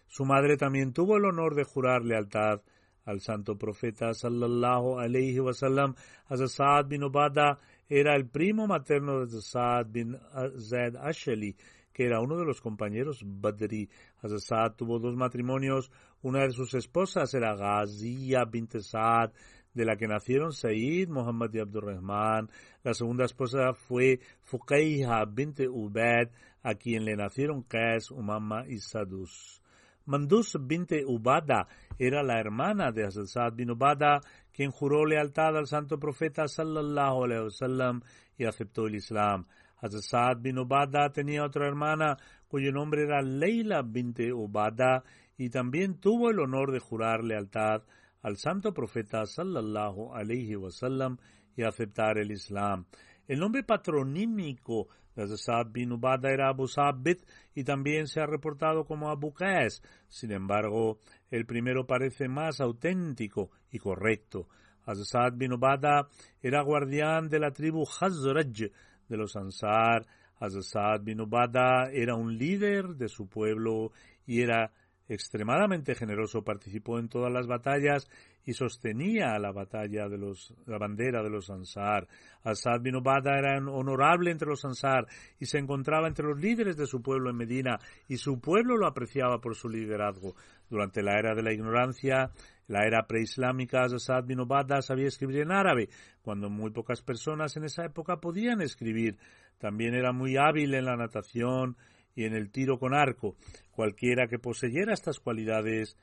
Su 0.05 0.23
madre 0.23 0.55
también 0.55 0.93
tuvo 0.93 1.17
el 1.17 1.25
honor 1.25 1.55
de 1.55 1.63
jurar 1.63 2.05
lealtad 2.05 2.61
al 3.05 3.19
santo 3.19 3.57
profeta 3.57 4.13
sallallahu 4.13 4.99
alayhi 4.99 5.39
wasallam. 5.39 5.95
Asad 6.27 6.85
bin 6.85 7.03
Ubada 7.03 7.57
era 7.89 8.15
el 8.15 8.27
primo 8.27 8.67
materno 8.67 9.25
de 9.25 9.41
Saad 9.41 9.87
bin 9.87 10.15
Zaid 10.59 10.95
Asheli, 10.95 11.55
que 11.97 12.05
era 12.05 12.21
uno 12.21 12.37
de 12.37 12.45
los 12.45 12.61
compañeros 12.61 13.23
Badri. 13.25 13.89
Saad 14.21 14.75
tuvo 14.75 14.99
dos 14.99 15.15
matrimonios. 15.15 15.91
Una 16.21 16.43
de 16.43 16.51
sus 16.51 16.75
esposas 16.75 17.33
era 17.33 17.55
Ghaziyah 17.55 18.45
bint 18.45 18.77
Saad, 18.77 19.31
de 19.73 19.83
la 19.83 19.95
que 19.95 20.07
nacieron 20.07 20.53
Said, 20.53 21.09
Muhammad 21.09 21.49
y 21.53 21.59
Abdurrahman. 21.59 22.51
La 22.83 22.93
segunda 22.93 23.25
esposa 23.25 23.73
fue 23.73 24.19
Fuqayha 24.43 25.25
bint 25.25 25.61
Ubed, 25.61 26.29
a 26.61 26.75
quien 26.75 27.03
le 27.03 27.15
nacieron 27.15 27.63
Qais, 27.63 28.11
Umama 28.11 28.67
y 28.67 28.77
Sadus. 28.77 29.63
Mandus 30.05 30.55
bint 30.61 30.91
Ubada 31.07 31.67
era 31.97 32.21
la 32.21 32.39
hermana 32.39 32.91
de 32.91 33.09
Saad 33.09 33.53
bin 33.53 33.71
Ubada, 33.71 34.21
quien 34.53 34.69
juró 34.69 35.03
lealtad 35.03 35.57
al 35.57 35.65
santo 35.65 35.97
profeta 35.97 36.47
sallallahu 36.47 37.23
alaihi 37.23 37.43
wasallam 37.45 38.01
y 38.37 38.45
aceptó 38.45 38.85
el 38.85 38.95
Islam. 38.95 39.47
Hazrat 39.77 40.41
bin 40.41 40.59
Ubada 40.59 41.11
tenía 41.11 41.43
otra 41.43 41.67
hermana 41.67 42.17
cuyo 42.47 42.71
nombre 42.71 43.03
era 43.03 43.21
Leila 43.21 43.81
bint 43.81 44.19
Ubada 44.33 45.03
y 45.37 45.49
también 45.49 45.99
tuvo 45.99 46.29
el 46.29 46.39
honor 46.39 46.71
de 46.71 46.79
jurar 46.79 47.23
lealtad 47.23 47.83
al 48.21 48.37
santo 48.37 48.73
profeta 48.73 49.25
sallallahu 49.25 50.13
alaihi 50.13 50.55
wasallam 50.55 51.17
y 51.55 51.63
aceptar 51.63 52.17
el 52.17 52.31
Islam. 52.31 52.85
El 53.27 53.39
nombre 53.39 53.63
patronímico 53.63 54.87
de 55.15 55.37
Saad 55.37 55.71
bin 55.71 55.91
Ubada 55.91 56.31
era 56.31 56.49
Abu 56.49 56.67
Sabit 56.67 57.25
y 57.55 57.63
también 57.63 58.07
se 58.07 58.21
ha 58.21 58.25
reportado 58.25 58.85
como 58.85 59.09
Abu 59.09 59.33
Qais. 59.33 59.81
Sin 60.07 60.31
embargo, 60.31 60.99
el 61.31 61.45
primero 61.45 61.87
parece 61.87 62.27
más 62.27 62.61
auténtico 62.61 63.49
y 63.71 63.79
correcto. 63.79 64.47
Saad 64.85 65.33
bin 65.33 65.53
Ubada 65.53 66.07
era 66.41 66.61
guardián 66.61 67.29
de 67.29 67.39
la 67.39 67.51
tribu 67.51 67.83
Hazraj 67.83 68.71
de 69.07 69.17
los 69.17 69.35
Ansar. 69.35 70.05
Saad 70.39 71.01
bin 71.01 71.21
Ubada 71.21 71.89
era 71.91 72.15
un 72.15 72.37
líder 72.37 72.95
de 72.95 73.09
su 73.09 73.27
pueblo 73.27 73.91
y 74.25 74.41
era 74.41 74.71
extremadamente 75.07 75.95
generoso, 75.95 76.43
participó 76.43 76.99
en 76.99 77.09
todas 77.09 77.31
las 77.31 77.47
batallas 77.47 78.09
y 78.45 78.53
sostenía 78.53 79.37
la 79.39 79.51
batalla 79.51 80.07
de 80.07 80.17
los, 80.17 80.53
la 80.65 80.77
bandera 80.77 81.21
de 81.23 81.29
los 81.29 81.49
Ansar. 81.49 82.07
Asad 82.43 82.81
bin 82.81 82.95
Ubada 82.95 83.37
era 83.37 83.57
honorable 83.57 84.31
entre 84.31 84.47
los 84.47 84.63
Ansar 84.65 85.07
y 85.39 85.45
se 85.45 85.57
encontraba 85.57 86.07
entre 86.07 86.25
los 86.25 86.39
líderes 86.39 86.77
de 86.77 86.87
su 86.87 87.01
pueblo 87.01 87.29
en 87.29 87.37
Medina 87.37 87.79
y 88.07 88.17
su 88.17 88.39
pueblo 88.39 88.77
lo 88.77 88.87
apreciaba 88.87 89.39
por 89.39 89.55
su 89.55 89.69
liderazgo. 89.69 90.35
Durante 90.69 91.01
la 91.01 91.17
era 91.17 91.35
de 91.35 91.43
la 91.43 91.53
ignorancia, 91.53 92.31
la 92.67 92.85
era 92.85 93.07
preislámica, 93.07 93.83
Asad 93.83 94.25
bin 94.25 94.41
Ubada 94.41 94.81
sabía 94.81 95.07
escribir 95.07 95.41
en 95.41 95.51
árabe, 95.51 95.89
cuando 96.21 96.49
muy 96.49 96.71
pocas 96.71 97.01
personas 97.01 97.55
en 97.57 97.63
esa 97.63 97.85
época 97.85 98.17
podían 98.17 98.61
escribir. 98.61 99.17
También 99.57 99.95
era 99.95 100.11
muy 100.11 100.37
hábil 100.37 100.73
en 100.73 100.85
la 100.85 100.95
natación 100.95 101.77
y 102.17 102.25
en 102.25 102.33
el 102.33 102.49
tiro 102.49 102.79
con 102.79 102.95
arco. 102.95 103.35
Cualquiera 103.71 104.27
que 104.27 104.39
poseyera 104.39 104.91
estas 104.91 105.19
cualidades 105.19 105.95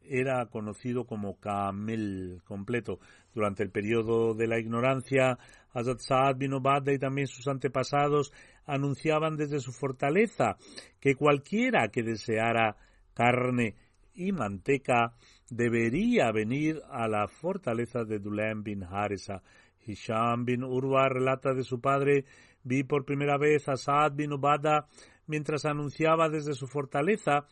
era 0.00 0.46
conocido 0.46 1.04
como 1.04 1.40
Kamel 1.40 2.40
completo. 2.44 3.00
Durante 3.34 3.64
el 3.64 3.70
periodo 3.70 4.32
de 4.34 4.46
la 4.46 4.60
ignorancia, 4.60 5.36
Hazrat 5.74 5.98
Saad 5.98 6.36
bin 6.36 6.52
Obada 6.52 6.92
y 6.92 7.00
también 7.00 7.26
sus 7.26 7.48
antepasados 7.48 8.32
anunciaban 8.64 9.36
desde 9.36 9.58
su 9.58 9.72
fortaleza 9.72 10.56
que 11.00 11.16
cualquiera 11.16 11.88
que 11.88 12.04
deseara 12.04 12.76
carne 13.12 13.74
y 14.14 14.30
manteca 14.30 15.14
debería 15.50 16.30
venir 16.30 16.80
a 16.88 17.08
la 17.08 17.26
fortaleza 17.26 18.04
de 18.04 18.20
Dulaim 18.20 18.62
bin 18.62 18.84
Harisa. 18.84 19.42
Hisham 19.84 20.44
bin 20.44 20.62
Urwa 20.62 21.08
relata 21.08 21.54
de 21.54 21.64
su 21.64 21.80
padre, 21.80 22.24
vi 22.62 22.84
por 22.84 23.04
primera 23.04 23.36
vez 23.36 23.68
a 23.68 23.76
Saad 23.76 24.12
bin 24.12 24.32
Ubada 24.32 24.86
mientras 25.26 25.64
anunciaba 25.64 26.28
desde 26.28 26.54
su 26.54 26.66
fortaleza 26.66 27.46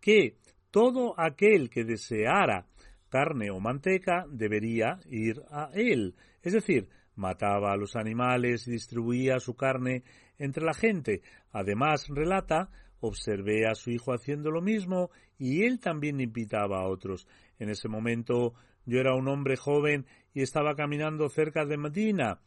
que 0.00 0.36
todo 0.70 1.14
aquel 1.18 1.70
que 1.70 1.84
deseara 1.84 2.66
carne 3.08 3.50
o 3.50 3.60
manteca 3.60 4.24
debería 4.28 4.98
ir 5.10 5.42
a 5.50 5.70
él. 5.74 6.14
Es 6.42 6.54
decir, 6.54 6.88
mataba 7.14 7.72
a 7.72 7.76
los 7.76 7.94
animales 7.94 8.66
y 8.66 8.72
distribuía 8.72 9.38
su 9.38 9.54
carne 9.54 10.02
entre 10.38 10.64
la 10.64 10.72
gente. 10.72 11.22
Además, 11.52 12.08
relata, 12.08 12.70
observé 13.00 13.66
a 13.66 13.74
su 13.74 13.90
hijo 13.90 14.12
haciendo 14.12 14.50
lo 14.50 14.62
mismo 14.62 15.10
y 15.38 15.64
él 15.64 15.78
también 15.78 16.20
invitaba 16.20 16.80
a 16.80 16.88
otros. 16.88 17.26
En 17.58 17.68
ese 17.68 17.88
momento 17.88 18.54
yo 18.86 18.98
era 18.98 19.14
un 19.14 19.28
hombre 19.28 19.56
joven 19.56 20.06
y 20.32 20.42
estaba 20.42 20.74
caminando 20.74 21.28
cerca 21.28 21.64
de 21.66 21.76
Medina. 21.76 22.40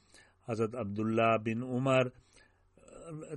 Hazrat 0.47 0.75
Abdullah 0.75 1.37
bin 1.37 1.61
Umar 1.63 2.13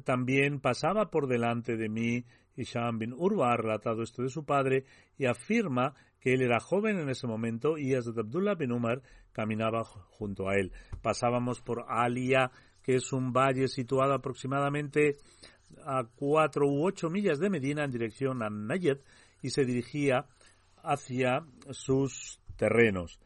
también 0.05 0.61
pasaba 0.61 1.11
por 1.11 1.27
delante 1.27 1.77
de 1.77 1.89
mí. 1.89 2.25
Hisham 2.57 2.99
bin 2.99 3.13
Urwa 3.13 3.53
ha 3.53 3.57
relatado 3.57 4.03
esto 4.03 4.23
de 4.23 4.31
su 4.31 4.45
padre 4.45 4.85
y 5.17 5.27
afirma 5.27 5.95
que 6.21 6.35
él 6.35 6.43
era 6.43 6.61
joven 6.61 6.99
en 6.99 7.09
ese 7.09 7.27
momento 7.27 7.79
y 7.79 7.95
Hazrat 7.95 8.19
Abdullah 8.19 8.55
bin 8.55 8.73
Umar 8.73 9.03
caminaba 9.33 9.85
junto 9.85 10.49
a 10.49 10.57
él. 10.57 10.73
Pasábamos 11.01 11.61
por 11.61 11.85
Alia, 11.89 12.51
que 12.83 12.97
es 12.97 13.13
un 13.13 13.33
valle 13.33 13.69
situado 13.69 14.15
aproximadamente 14.15 15.17
a 15.85 16.05
cuatro 16.05 16.67
u 16.67 16.85
ocho 16.85 17.11
millas 17.11 17.39
de 17.39 17.51
Medina 17.51 17.85
en 17.85 17.91
dirección 17.91 18.43
a 18.43 18.51
Nayed 18.51 18.99
y 19.43 19.51
se 19.51 19.65
dirigía 19.65 20.27
hacia 20.83 21.45
sus 21.71 22.41
terrenos. 22.57 23.21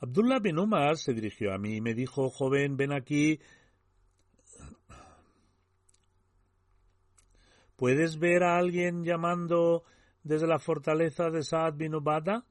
Abdullah 0.00 0.38
bin 0.38 0.58
Umar 0.58 0.96
se 0.96 1.12
dirigió 1.12 1.52
a 1.52 1.58
mí 1.58 1.76
y 1.76 1.80
me 1.80 1.94
dijo, 1.94 2.30
joven, 2.30 2.76
ven 2.76 2.92
aquí. 2.92 3.38
¿Puedes 7.76 8.18
ver 8.18 8.42
a 8.42 8.58
alguien 8.58 9.04
llamando 9.04 9.84
desde 10.22 10.46
la 10.46 10.58
fortaleza 10.58 11.30
de 11.30 11.42
Saad 11.42 11.74
bin 11.74 11.94
Ubada? 11.94 12.44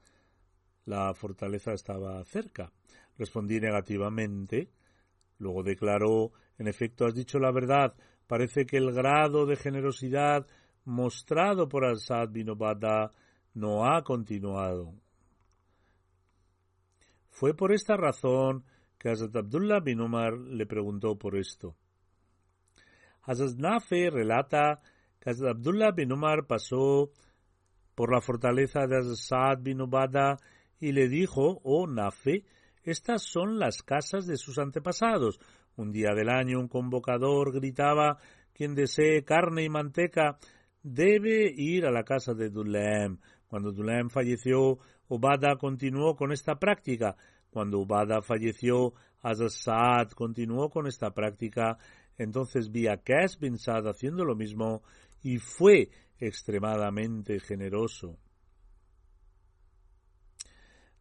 La 0.85 1.13
fortaleza 1.13 1.73
estaba 1.73 2.23
cerca. 2.23 2.71
Respondí 3.17 3.59
negativamente. 3.59 4.71
Luego 5.39 5.63
declaró, 5.63 6.31
en 6.57 6.67
efecto, 6.67 7.05
has 7.05 7.13
dicho 7.13 7.39
la 7.39 7.51
verdad. 7.51 7.95
Parece 8.27 8.65
que 8.65 8.77
el 8.77 8.91
grado 8.93 9.45
de 9.45 9.55
generosidad 9.55 10.45
mostrado 10.85 11.67
por 11.67 11.85
Al-Sad 11.85 12.29
bin 12.29 12.49
Ubada 12.49 13.11
no 13.53 13.85
ha 13.85 14.03
continuado. 14.03 14.93
Fue 17.39 17.53
por 17.53 17.71
esta 17.71 17.95
razón 17.95 18.65
que 18.97 19.07
Hazrat 19.07 19.33
Abdullah 19.33 19.79
bin 19.79 20.01
Umar 20.01 20.37
le 20.37 20.65
preguntó 20.65 21.17
por 21.17 21.37
esto. 21.37 21.77
Hazrat 23.21 23.57
Nafe 23.57 24.09
relata 24.09 24.81
que 25.21 25.29
Hazrat 25.29 25.55
Abdullah 25.55 25.91
bin 25.91 26.11
Umar 26.11 26.47
pasó 26.47 27.11
por 27.95 28.11
la 28.11 28.19
fortaleza 28.19 28.87
de 28.87 28.97
Hazrat 28.97 29.15
Saad 29.15 29.59
bin 29.61 29.79
Ubada 29.79 30.35
y 30.81 30.91
le 30.91 31.07
dijo, 31.07 31.61
oh 31.63 31.87
Nafe, 31.87 32.43
estas 32.83 33.23
son 33.23 33.57
las 33.57 33.83
casas 33.83 34.27
de 34.27 34.35
sus 34.35 34.59
antepasados. 34.59 35.39
Un 35.77 35.93
día 35.93 36.13
del 36.13 36.27
año 36.27 36.59
un 36.59 36.67
convocador 36.67 37.53
gritaba, 37.53 38.17
quien 38.51 38.75
desee 38.75 39.23
carne 39.23 39.63
y 39.63 39.69
manteca 39.69 40.39
debe 40.83 41.49
ir 41.55 41.85
a 41.85 41.91
la 41.91 42.03
casa 42.03 42.33
de 42.33 42.49
Dulaim. 42.49 43.17
Cuando 43.47 43.71
Dulaim 43.71 44.09
falleció, 44.09 44.79
Ubada 45.09 45.57
continuó 45.57 46.15
con 46.15 46.31
esta 46.31 46.59
práctica. 46.59 47.17
Cuando 47.49 47.79
Ubada 47.79 48.21
falleció, 48.21 48.93
Saad 49.21 50.11
continuó 50.11 50.69
con 50.69 50.87
esta 50.87 51.13
práctica. 51.13 51.77
Entonces 52.17 52.71
vi 52.71 52.87
a 52.87 53.01
bin 53.39 53.57
Saad 53.57 53.87
haciendo 53.87 54.23
lo 54.23 54.35
mismo 54.35 54.83
y 55.21 55.39
fue 55.39 55.89
extremadamente 56.19 57.39
generoso. 57.39 58.17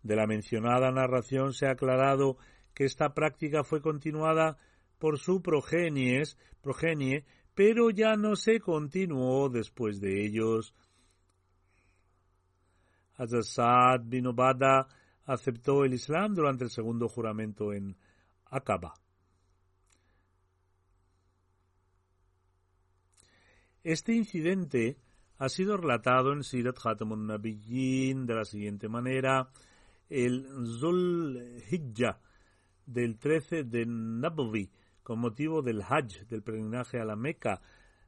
De 0.03 0.17
la 0.17 0.27
mencionada 0.27 0.91
narración 0.91 1.53
se 1.53 1.67
ha 1.67 1.73
aclarado 1.73 2.39
que 2.73 2.85
esta 2.85 3.13
práctica 3.15 3.63
fue 3.63 3.83
continuada 3.83 4.57
por 4.99 5.19
su 5.19 5.43
progenies, 5.43 6.39
progenie, 6.63 7.25
pero 7.55 7.91
ya 7.91 8.17
no 8.17 8.37
se 8.37 8.61
continuó 8.61 9.49
después 9.49 10.01
de 10.01 10.25
ellos. 10.25 10.75
Hazrat 13.19 14.03
bin 14.05 14.29
Obada 14.29 14.87
aceptó 15.27 15.85
el 15.85 15.93
Islam 15.93 16.35
durante 16.35 16.65
el 16.65 16.71
segundo 16.71 17.09
juramento 17.09 17.73
en 17.73 17.97
Aqaba. 18.47 18.95
Este 23.83 24.15
incidente 24.15 24.97
ha 25.39 25.49
sido 25.49 25.77
relatado 25.77 26.33
en 26.33 26.43
Sirat 26.43 26.79
Khatamun 26.79 27.27
Nabiyyin 27.27 28.27
de 28.27 28.35
la 28.35 28.45
siguiente 28.45 28.89
manera. 28.89 29.51
El 30.09 30.47
Zul 30.81 31.63
Hijjah 31.71 32.19
del 32.87 33.19
13 33.19 33.65
de 33.65 33.85
Nabvi, 33.87 34.71
con 35.03 35.21
motivo 35.21 35.63
del 35.63 35.83
Hajj, 35.83 36.27
del 36.29 36.43
peregrinaje 36.43 36.99
a 36.99 37.05
la 37.05 37.17
Meca, 37.17 37.61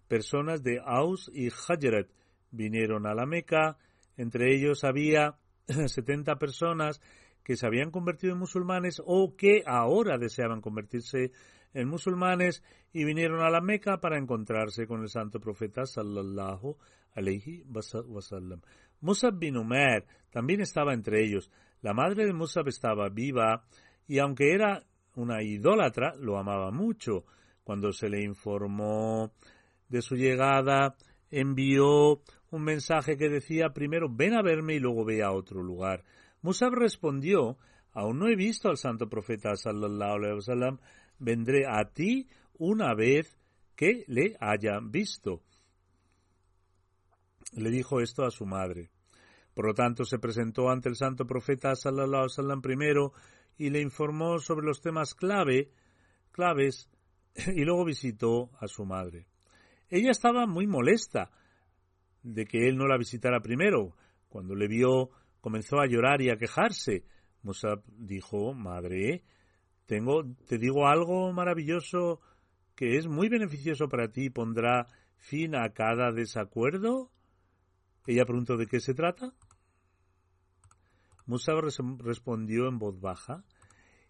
personas 0.08 0.62
de 0.62 0.80
Aus 0.84 1.30
y 1.32 1.48
Hajrat 1.48 2.08
vinieron 2.50 3.06
a 3.06 3.14
la 3.14 3.26
Meca 3.26 3.76
entre 4.20 4.54
ellos 4.54 4.84
había 4.84 5.36
70 5.66 6.36
personas 6.36 7.00
que 7.42 7.56
se 7.56 7.66
habían 7.66 7.90
convertido 7.90 8.34
en 8.34 8.38
musulmanes 8.38 9.00
o 9.04 9.34
que 9.34 9.62
ahora 9.66 10.18
deseaban 10.18 10.60
convertirse 10.60 11.32
en 11.72 11.88
musulmanes 11.88 12.62
y 12.92 13.04
vinieron 13.04 13.40
a 13.40 13.50
la 13.50 13.60
Meca 13.60 13.98
para 13.98 14.18
encontrarse 14.18 14.86
con 14.86 15.00
el 15.02 15.08
santo 15.08 15.40
profeta 15.40 15.86
sallallahu 15.86 16.76
alayhi 17.14 17.64
wasallam. 18.08 18.60
Musab 19.00 19.38
bin 19.38 19.56
Umar 19.56 20.04
también 20.30 20.60
estaba 20.60 20.92
entre 20.92 21.24
ellos. 21.24 21.50
La 21.80 21.94
madre 21.94 22.26
de 22.26 22.34
Musab 22.34 22.68
estaba 22.68 23.08
viva 23.08 23.64
y 24.06 24.18
aunque 24.18 24.52
era 24.52 24.84
una 25.14 25.42
idólatra, 25.42 26.14
lo 26.18 26.38
amaba 26.38 26.70
mucho. 26.70 27.24
Cuando 27.64 27.92
se 27.92 28.10
le 28.10 28.22
informó 28.22 29.32
de 29.88 30.02
su 30.02 30.14
llegada, 30.14 30.96
envió 31.30 32.22
un 32.50 32.62
mensaje 32.62 33.16
que 33.16 33.28
decía 33.28 33.72
primero 33.72 34.08
ven 34.10 34.34
a 34.34 34.42
verme 34.42 34.74
y 34.74 34.80
luego 34.80 35.04
ve 35.04 35.22
a 35.22 35.32
otro 35.32 35.62
lugar. 35.62 36.04
Musab 36.42 36.72
respondió 36.74 37.58
aún 37.92 38.18
no 38.18 38.28
he 38.28 38.36
visto 38.36 38.68
al 38.68 38.76
santo 38.76 39.08
profeta 39.08 39.56
sallallahu 39.56 40.14
alaihi 40.14 40.34
wasallam, 40.34 40.78
vendré 41.18 41.66
a 41.66 41.84
ti 41.92 42.28
una 42.58 42.94
vez 42.94 43.36
que 43.76 44.04
le 44.06 44.36
haya 44.40 44.80
visto. 44.82 45.42
Le 47.52 47.70
dijo 47.70 48.00
esto 48.00 48.24
a 48.24 48.30
su 48.30 48.46
madre. 48.46 48.90
Por 49.54 49.66
lo 49.66 49.74
tanto, 49.74 50.04
se 50.04 50.18
presentó 50.18 50.70
ante 50.70 50.88
el 50.88 50.96
santo 50.96 51.26
profeta 51.26 51.74
sallallahu 51.74 52.06
alaihi 52.06 52.32
wasallam 52.32 52.62
primero 52.62 53.12
y 53.58 53.70
le 53.70 53.80
informó 53.80 54.38
sobre 54.38 54.66
los 54.66 54.80
temas 54.80 55.14
clave, 55.14 55.72
claves 56.30 56.88
y 57.54 57.64
luego 57.64 57.84
visitó 57.84 58.50
a 58.60 58.68
su 58.68 58.84
madre. 58.84 59.26
Ella 59.90 60.12
estaba 60.12 60.46
muy 60.46 60.66
molesta 60.66 61.30
de 62.22 62.46
que 62.46 62.68
él 62.68 62.76
no 62.76 62.86
la 62.86 62.96
visitara 62.96 63.40
primero. 63.40 63.96
Cuando 64.28 64.54
le 64.54 64.68
vio, 64.68 65.10
comenzó 65.40 65.80
a 65.80 65.86
llorar 65.86 66.22
y 66.22 66.30
a 66.30 66.36
quejarse. 66.36 67.04
Musab 67.42 67.82
dijo, 67.86 68.54
Madre, 68.54 69.24
tengo, 69.86 70.22
te 70.46 70.58
digo 70.58 70.86
algo 70.86 71.32
maravilloso 71.32 72.20
que 72.76 72.96
es 72.96 73.08
muy 73.08 73.28
beneficioso 73.28 73.88
para 73.88 74.12
ti 74.12 74.26
y 74.26 74.30
pondrá 74.30 74.86
fin 75.16 75.56
a 75.56 75.68
cada 75.72 76.12
desacuerdo. 76.12 77.10
Ella 78.06 78.24
preguntó 78.24 78.56
de 78.56 78.66
qué 78.66 78.80
se 78.80 78.94
trata. 78.94 79.34
Musab 81.26 81.62
respondió 81.98 82.68
en 82.68 82.78
voz 82.78 83.00
baja 83.00 83.44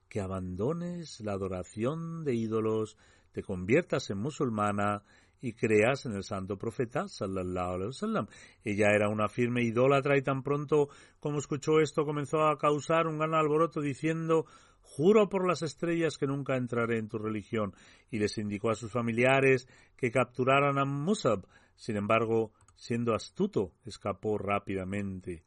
que 0.08 0.20
abandones 0.20 1.20
la 1.20 1.32
adoración 1.32 2.24
de 2.24 2.34
ídolos, 2.34 2.96
te 3.32 3.42
conviertas 3.42 4.10
en 4.10 4.18
musulmana 4.18 5.04
y 5.40 5.54
creas 5.54 6.06
en 6.06 6.12
el 6.12 6.24
santo 6.24 6.56
profeta 6.58 7.08
sallallahu 7.08 7.74
alaihi 7.74 7.86
wasallam. 7.86 8.26
Ella 8.64 8.88
era 8.94 9.08
una 9.08 9.28
firme 9.28 9.62
idólatra 9.62 10.16
y 10.16 10.22
tan 10.22 10.42
pronto 10.42 10.88
como 11.18 11.38
escuchó 11.38 11.80
esto 11.80 12.04
comenzó 12.04 12.42
a 12.46 12.58
causar 12.58 13.06
un 13.06 13.18
gran 13.18 13.34
alboroto 13.34 13.80
diciendo 13.80 14.46
Juro 14.82 15.28
por 15.28 15.46
las 15.46 15.62
estrellas 15.62 16.18
que 16.18 16.26
nunca 16.26 16.56
entraré 16.56 16.98
en 16.98 17.08
tu 17.08 17.18
religión 17.18 17.74
y 18.10 18.18
les 18.18 18.38
indicó 18.38 18.70
a 18.70 18.74
sus 18.74 18.90
familiares 18.90 19.68
que 19.96 20.10
capturaran 20.10 20.78
a 20.78 20.84
Musab. 20.84 21.46
Sin 21.76 21.96
embargo, 21.96 22.52
siendo 22.74 23.14
astuto, 23.14 23.72
escapó 23.84 24.36
rápidamente. 24.36 25.44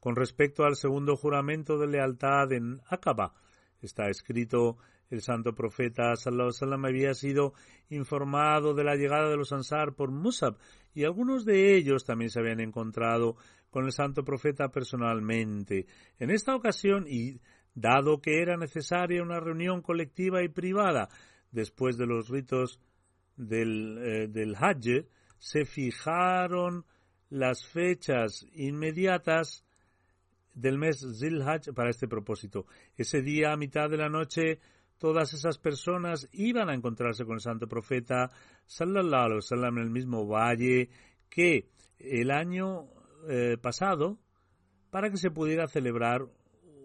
Con 0.00 0.16
respecto 0.16 0.64
al 0.64 0.76
segundo 0.76 1.16
juramento 1.16 1.76
de 1.78 1.86
lealtad 1.86 2.50
en 2.52 2.80
Aqaba, 2.88 3.34
está 3.82 4.08
escrito 4.08 4.78
el 5.10 5.22
santo 5.22 5.54
profeta 5.54 6.14
sallallahu 6.14 6.86
había 6.86 7.14
sido 7.14 7.52
informado 7.88 8.74
de 8.74 8.84
la 8.84 8.94
llegada 8.94 9.28
de 9.28 9.36
los 9.36 9.52
Ansar 9.52 9.94
por 9.94 10.10
Musab 10.10 10.56
y 10.94 11.04
algunos 11.04 11.44
de 11.44 11.76
ellos 11.76 12.04
también 12.04 12.30
se 12.30 12.40
habían 12.40 12.60
encontrado 12.60 13.36
con 13.70 13.84
el 13.84 13.92
santo 13.92 14.24
profeta 14.24 14.68
personalmente. 14.68 15.86
En 16.18 16.30
esta 16.30 16.54
ocasión, 16.54 17.06
y 17.08 17.40
dado 17.74 18.20
que 18.20 18.40
era 18.42 18.56
necesaria 18.56 19.22
una 19.22 19.40
reunión 19.40 19.82
colectiva 19.82 20.42
y 20.42 20.48
privada 20.48 21.08
después 21.50 21.96
de 21.96 22.06
los 22.06 22.28
ritos 22.28 22.80
del, 23.36 23.98
eh, 23.98 24.28
del 24.28 24.54
Hajj, 24.56 25.06
se 25.38 25.64
fijaron 25.64 26.84
las 27.30 27.64
fechas 27.66 28.44
inmediatas 28.52 29.64
del 30.52 30.78
mes 30.78 31.04
Zilhaj 31.18 31.72
para 31.74 31.90
este 31.90 32.08
propósito. 32.08 32.66
Ese 32.96 33.22
día, 33.22 33.52
a 33.52 33.56
mitad 33.56 33.88
de 33.88 33.96
la 33.96 34.08
noche, 34.08 34.60
todas 35.00 35.32
esas 35.32 35.58
personas 35.58 36.28
iban 36.32 36.68
a 36.68 36.74
encontrarse 36.74 37.24
con 37.24 37.34
el 37.34 37.40
santo 37.40 37.66
profeta 37.66 38.30
sallallahu 38.66 39.24
alaihi 39.24 39.36
wasallam 39.36 39.78
en 39.78 39.84
el 39.84 39.90
mismo 39.90 40.26
valle 40.26 40.90
que 41.30 41.70
el 41.98 42.30
año 42.30 42.84
eh, 43.26 43.56
pasado 43.60 44.18
para 44.90 45.10
que 45.10 45.16
se 45.16 45.30
pudiera 45.30 45.66
celebrar 45.68 46.26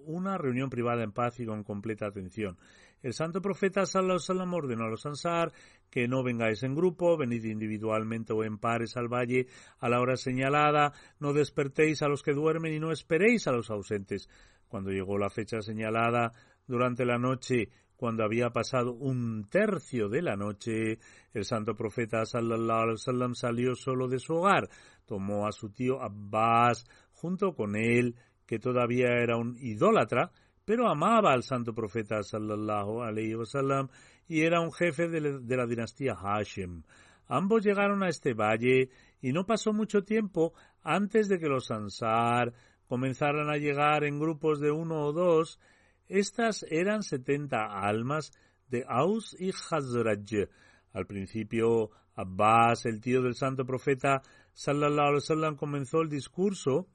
una 0.05 0.37
reunión 0.37 0.69
privada 0.69 1.03
en 1.03 1.11
paz 1.11 1.39
y 1.39 1.45
con 1.45 1.63
completa 1.63 2.07
atención. 2.07 2.57
El 3.01 3.13
santo 3.13 3.41
profeta 3.41 3.85
sallallahu 3.85 4.15
alaihi 4.15 4.29
wasallam 4.29 4.53
ordenó 4.53 4.85
a 4.85 4.89
los 4.89 5.05
ansar 5.05 5.51
que 5.89 6.07
no 6.07 6.23
vengáis 6.23 6.63
en 6.63 6.73
grupo, 6.73 7.17
venid 7.17 7.43
individualmente 7.43 8.31
o 8.31 8.45
en 8.45 8.57
pares 8.59 8.95
al 8.95 9.09
valle 9.09 9.47
a 9.79 9.89
la 9.89 9.99
hora 9.99 10.15
señalada, 10.15 10.93
no 11.19 11.33
despertéis 11.33 12.01
a 12.01 12.07
los 12.07 12.23
que 12.23 12.31
duermen 12.31 12.73
y 12.73 12.79
no 12.79 12.93
esperéis 12.93 13.47
a 13.47 13.51
los 13.51 13.69
ausentes. 13.69 14.29
Cuando 14.69 14.91
llegó 14.91 15.17
la 15.17 15.29
fecha 15.29 15.61
señalada 15.61 16.31
durante 16.65 17.05
la 17.05 17.17
noche, 17.17 17.69
cuando 17.95 18.23
había 18.23 18.49
pasado 18.49 18.93
un 18.93 19.47
tercio 19.49 20.09
de 20.09 20.21
la 20.21 20.35
noche, 20.35 20.99
el 21.33 21.45
santo 21.45 21.75
profeta 21.75 22.25
sallallahu 22.25 22.95
salió 23.33 23.75
solo 23.75 24.07
de 24.07 24.19
su 24.19 24.35
hogar, 24.35 24.69
tomó 25.05 25.47
a 25.47 25.51
su 25.51 25.69
tío 25.69 26.01
Abbas 26.01 26.85
junto 27.11 27.53
con 27.53 27.75
él, 27.75 28.15
que 28.45 28.59
todavía 28.59 29.07
era 29.07 29.37
un 29.37 29.55
idólatra, 29.59 30.31
pero 30.65 30.89
amaba 30.89 31.33
al 31.33 31.43
santo 31.43 31.73
profeta 31.73 32.21
sallallahu 32.23 33.01
alaihi 33.01 33.35
wasallam 33.35 33.89
y 34.27 34.41
era 34.41 34.61
un 34.61 34.71
jefe 34.71 35.07
de 35.07 35.57
la 35.57 35.65
dinastía 35.65 36.15
Hashem. 36.15 36.83
Ambos 37.27 37.63
llegaron 37.63 38.03
a 38.03 38.09
este 38.09 38.33
valle 38.33 38.89
y 39.21 39.31
no 39.31 39.45
pasó 39.45 39.73
mucho 39.73 40.03
tiempo 40.03 40.53
antes 40.83 41.27
de 41.27 41.39
que 41.39 41.47
los 41.47 41.71
Ansar 41.71 42.53
comenzaran 42.87 43.49
a 43.49 43.57
llegar 43.57 44.03
en 44.03 44.19
grupos 44.19 44.59
de 44.59 44.71
uno 44.71 45.05
o 45.05 45.13
dos 45.13 45.59
estas 46.07 46.65
eran 46.69 47.03
setenta 47.03 47.65
almas 47.65 48.31
de 48.69 48.85
Aus 48.87 49.35
y 49.39 49.51
Hazraj. 49.51 50.49
Al 50.93 51.05
principio, 51.05 51.91
Abbas, 52.15 52.85
el 52.85 53.01
tío 53.01 53.21
del 53.21 53.35
santo 53.35 53.65
profeta, 53.65 54.21
sallallahu 54.53 55.07
alaihi 55.07 55.15
wasallam, 55.15 55.55
comenzó 55.55 56.01
el 56.01 56.09
discurso 56.09 56.87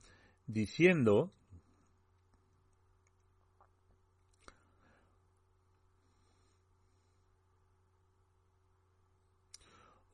diciendo 0.46 1.32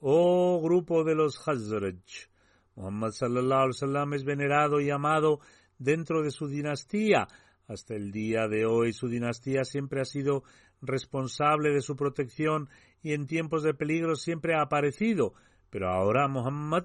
Oh 0.01 0.61
grupo 0.63 1.05
de 1.05 1.15
los 1.15 1.37
Hazraj, 1.49 2.29
Muhammad 2.77 3.11
sallallahu 3.11 3.61
alaihi 3.61 3.75
wasallam 3.75 4.15
es 4.15 4.25
venerado 4.25 4.81
y 4.81 4.91
amado 4.91 5.41
dentro 5.79 6.23
de 6.23 6.31
su 6.31 6.47
dinastía, 6.47 7.27
hasta 7.67 7.95
el 7.95 8.13
día 8.13 8.49
de 8.49 8.67
hoy 8.67 8.93
su 8.93 9.09
dinastía 9.09 9.65
siempre 9.65 10.01
ha 10.01 10.05
sido 10.05 10.45
responsable 10.81 11.71
de 11.71 11.81
su 11.81 11.97
protección 11.97 12.69
y 13.03 13.13
en 13.13 13.27
tiempos 13.27 13.63
de 13.63 13.75
peligro 13.75 14.15
siempre 14.17 14.55
ha 14.55 14.63
aparecido, 14.63 15.35
pero 15.71 15.89
ahora 15.89 16.29
Muhammad 16.29 16.85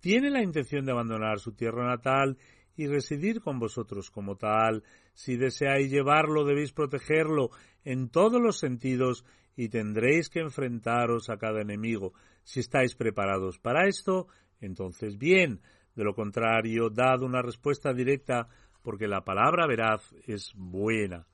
tiene 0.00 0.30
la 0.30 0.42
intención 0.42 0.84
de 0.84 0.92
abandonar 0.92 1.40
su 1.40 1.52
tierra 1.52 1.86
natal 1.86 2.38
y 2.76 2.86
residir 2.86 3.40
con 3.40 3.58
vosotros 3.58 4.10
como 4.10 4.36
tal. 4.36 4.84
Si 5.12 5.36
deseáis 5.36 5.90
llevarlo, 5.90 6.44
debéis 6.44 6.72
protegerlo 6.72 7.50
en 7.84 8.08
todos 8.08 8.40
los 8.40 8.58
sentidos 8.58 9.24
y 9.56 9.68
tendréis 9.68 10.30
que 10.30 10.38
enfrentaros 10.38 11.28
a 11.28 11.36
cada 11.36 11.60
enemigo. 11.60 12.12
Si 12.44 12.60
estáis 12.60 12.94
preparados 12.94 13.58
para 13.58 13.88
esto, 13.88 14.28
entonces 14.60 15.18
bien. 15.18 15.60
De 15.96 16.04
lo 16.04 16.14
contrario, 16.14 16.90
dad 16.90 17.22
una 17.22 17.42
respuesta 17.42 17.92
directa 17.92 18.46
porque 18.82 19.08
la 19.08 19.24
palabra 19.24 19.66
veraz 19.66 20.14
es 20.26 20.52
buena. 20.54 21.26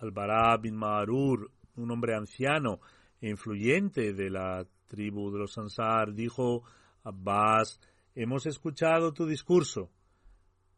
Al-Bara 0.00 0.56
bin 0.56 0.76
Ma'rur, 0.76 1.50
un 1.76 1.90
hombre 1.90 2.14
anciano 2.14 2.80
e 3.20 3.28
influyente 3.28 4.12
de 4.12 4.30
la 4.30 4.66
tribu 4.86 5.30
de 5.30 5.38
los 5.38 5.56
Ansar, 5.58 6.14
dijo, 6.14 6.62
Abbas, 7.04 7.80
hemos 8.14 8.46
escuchado 8.46 9.12
tu 9.12 9.26
discurso, 9.26 9.90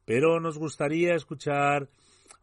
pero 0.05 0.41
nos 0.41 0.59
gustaría 0.59 1.15
escuchar 1.15 1.89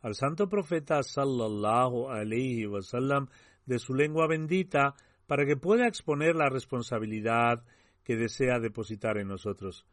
al 0.02 0.16
santo 0.16 0.48
profeta 0.48 1.04
sallallahu 1.04 2.10
alayhi 2.10 2.66
wasallam 2.66 3.28
de 3.66 3.80
su 3.80 3.94
lengua 3.94 4.28
bendita 4.28 4.96
para 5.28 5.46
que 5.46 5.58
pueda 5.58 5.88
exponer 5.88 6.36
la 6.36 6.50
responsabilidad 6.50 7.64
que 8.04 8.16
desea 8.16 8.60
depositar 8.60 9.18
en 9.18 9.28
nosotros. 9.28 9.86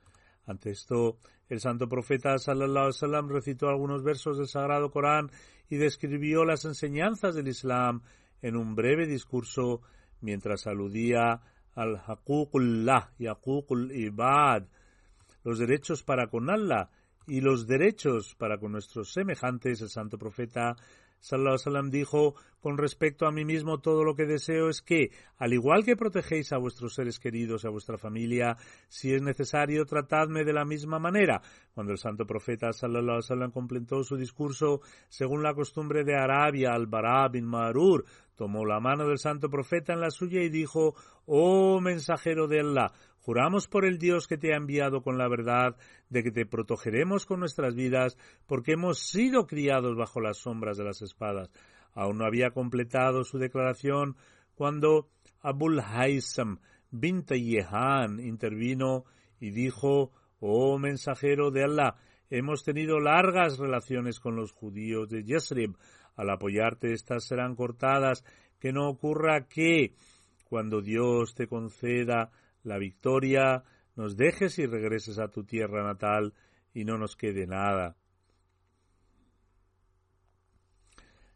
Ante 0.46 0.70
esto, 0.70 1.18
el 1.48 1.60
santo 1.60 1.88
profeta 1.88 2.38
sallallahu 2.38 3.28
recitó 3.28 3.68
algunos 3.68 4.02
versos 4.02 4.38
del 4.38 4.46
Sagrado 4.46 4.90
Corán 4.90 5.30
y 5.68 5.76
describió 5.76 6.44
las 6.44 6.64
enseñanzas 6.64 7.34
del 7.34 7.48
Islam 7.48 8.02
en 8.42 8.56
un 8.56 8.74
breve 8.74 9.06
discurso 9.06 9.82
mientras 10.20 10.66
aludía 10.66 11.40
al 11.74 11.96
haququllah 11.96 13.10
y 13.18 13.26
haqukul 13.26 13.92
ibad, 13.92 14.64
los 15.44 15.58
derechos 15.58 16.02
para 16.02 16.28
con 16.28 16.48
Allah 16.48 16.90
y 17.26 17.40
los 17.40 17.66
derechos 17.66 18.34
para 18.36 18.58
con 18.58 18.72
nuestros 18.72 19.12
semejantes. 19.12 19.82
El 19.82 19.90
santo 19.90 20.16
profeta 20.16 20.76
sallallahu 21.26 21.90
dijo, 21.90 22.36
con 22.60 22.78
respecto 22.78 23.26
a 23.26 23.32
mí 23.32 23.44
mismo 23.44 23.80
todo 23.80 24.04
lo 24.04 24.14
que 24.14 24.26
deseo 24.26 24.68
es 24.68 24.80
que, 24.80 25.10
al 25.38 25.52
igual 25.52 25.84
que 25.84 25.96
protegéis 25.96 26.52
a 26.52 26.58
vuestros 26.58 26.94
seres 26.94 27.18
queridos 27.18 27.64
y 27.64 27.66
a 27.66 27.70
vuestra 27.70 27.98
familia, 27.98 28.56
si 28.88 29.12
es 29.12 29.22
necesario, 29.22 29.84
tratadme 29.86 30.44
de 30.44 30.52
la 30.52 30.64
misma 30.64 31.00
manera. 31.00 31.42
Cuando 31.74 31.92
el 31.92 31.98
santo 31.98 32.26
profeta 32.26 32.72
sallallahu 32.72 33.20
alaihi 33.28 33.50
completó 33.50 34.04
su 34.04 34.16
discurso, 34.16 34.82
según 35.08 35.42
la 35.42 35.52
costumbre 35.52 36.04
de 36.04 36.14
Arabia, 36.14 36.72
al-Bara 36.72 37.28
bin 37.28 37.44
Marur 37.44 38.04
tomó 38.36 38.64
la 38.64 38.78
mano 38.78 39.08
del 39.08 39.18
santo 39.18 39.48
profeta 39.48 39.92
en 39.94 40.00
la 40.00 40.10
suya 40.10 40.42
y 40.42 40.48
dijo, 40.48 40.94
Oh 41.24 41.80
mensajero 41.80 42.46
de 42.46 42.60
Allah, 42.60 42.92
Juramos 43.26 43.66
por 43.66 43.84
el 43.84 43.98
Dios 43.98 44.28
que 44.28 44.38
te 44.38 44.54
ha 44.54 44.56
enviado 44.56 45.02
con 45.02 45.18
la 45.18 45.26
verdad 45.26 45.74
de 46.10 46.22
que 46.22 46.30
te 46.30 46.46
protegeremos 46.46 47.26
con 47.26 47.40
nuestras 47.40 47.74
vidas, 47.74 48.16
porque 48.46 48.74
hemos 48.74 49.00
sido 49.00 49.48
criados 49.48 49.96
bajo 49.96 50.20
las 50.20 50.38
sombras 50.38 50.76
de 50.76 50.84
las 50.84 51.02
espadas. 51.02 51.50
Aún 51.92 52.18
no 52.18 52.24
había 52.24 52.52
completado 52.52 53.24
su 53.24 53.38
declaración 53.38 54.14
cuando 54.54 55.08
Abul 55.40 55.80
Haysam 55.80 56.60
bin 56.92 57.24
Yehan 57.24 58.20
intervino 58.20 59.06
y 59.40 59.50
dijo, 59.50 60.12
Oh 60.38 60.78
mensajero 60.78 61.50
de 61.50 61.64
Allah, 61.64 61.96
hemos 62.30 62.62
tenido 62.62 63.00
largas 63.00 63.58
relaciones 63.58 64.20
con 64.20 64.36
los 64.36 64.52
judíos 64.52 65.08
de 65.08 65.24
Yesrib. 65.24 65.76
Al 66.14 66.30
apoyarte 66.30 66.92
estas 66.92 67.24
serán 67.24 67.56
cortadas, 67.56 68.24
que 68.60 68.72
no 68.72 68.88
ocurra 68.88 69.48
que, 69.48 69.96
cuando 70.48 70.80
Dios 70.80 71.34
te 71.34 71.48
conceda 71.48 72.30
la 72.66 72.78
victoria, 72.78 73.62
nos 73.94 74.16
dejes 74.16 74.58
y 74.58 74.66
regreses 74.66 75.18
a 75.18 75.28
tu 75.28 75.44
tierra 75.44 75.84
natal 75.84 76.34
y 76.74 76.84
no 76.84 76.98
nos 76.98 77.16
quede 77.16 77.46
nada. 77.46 77.96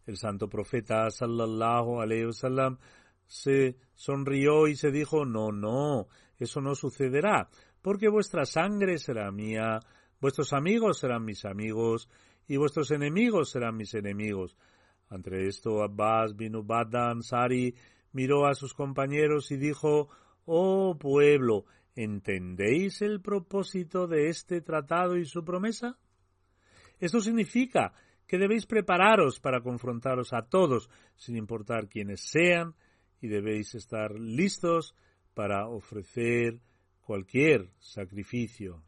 El 0.07 0.17
santo 0.17 0.49
profeta 0.49 1.09
sallallahu 1.11 2.01
alaihi 2.01 2.27
wasallam 2.27 2.79
se 3.27 3.77
sonrió 3.95 4.67
y 4.67 4.75
se 4.75 4.91
dijo 4.91 5.25
no, 5.25 5.53
no, 5.53 6.09
eso 6.39 6.61
no 6.61 6.75
sucederá, 6.75 7.49
porque 7.81 8.09
vuestra 8.09 8.45
sangre 8.45 8.99
será 8.99 9.31
mía, 9.31 9.79
vuestros 10.21 10.53
amigos 10.53 10.99
serán 10.99 11.25
mis 11.25 11.45
amigos 11.45 12.09
y 12.49 12.57
vuestros 12.57 12.91
enemigos 12.91 13.51
serán 13.51 13.77
mis 13.77 13.95
enemigos. 13.95 14.57
Ante 15.09 15.47
esto 15.47 15.83
Abbas 15.83 16.37
bin 16.37 16.57
Ubadda 16.57 17.11
Ansari 17.11 17.75
miró 18.13 18.47
a 18.47 18.55
sus 18.55 18.75
compañeros 18.75 19.51
y 19.53 19.57
dijo 19.57 20.09
Oh 20.53 20.99
pueblo, 20.99 21.65
¿entendéis 21.95 23.03
el 23.03 23.21
propósito 23.21 24.09
de 24.09 24.31
este 24.31 24.61
tratado 24.61 25.17
y 25.17 25.25
su 25.25 25.45
promesa? 25.45 25.97
Esto 26.99 27.21
significa 27.21 27.93
que 28.27 28.37
debéis 28.37 28.67
prepararos 28.67 29.39
para 29.39 29.61
confrontaros 29.61 30.33
a 30.33 30.49
todos, 30.49 30.91
sin 31.15 31.37
importar 31.37 31.89
quiénes 31.89 32.23
sean, 32.23 32.75
y 33.21 33.29
debéis 33.29 33.77
estar 33.77 34.19
listos 34.19 34.97
para 35.35 35.69
ofrecer 35.69 36.61
cualquier 37.01 37.71
sacrificio. 37.79 38.83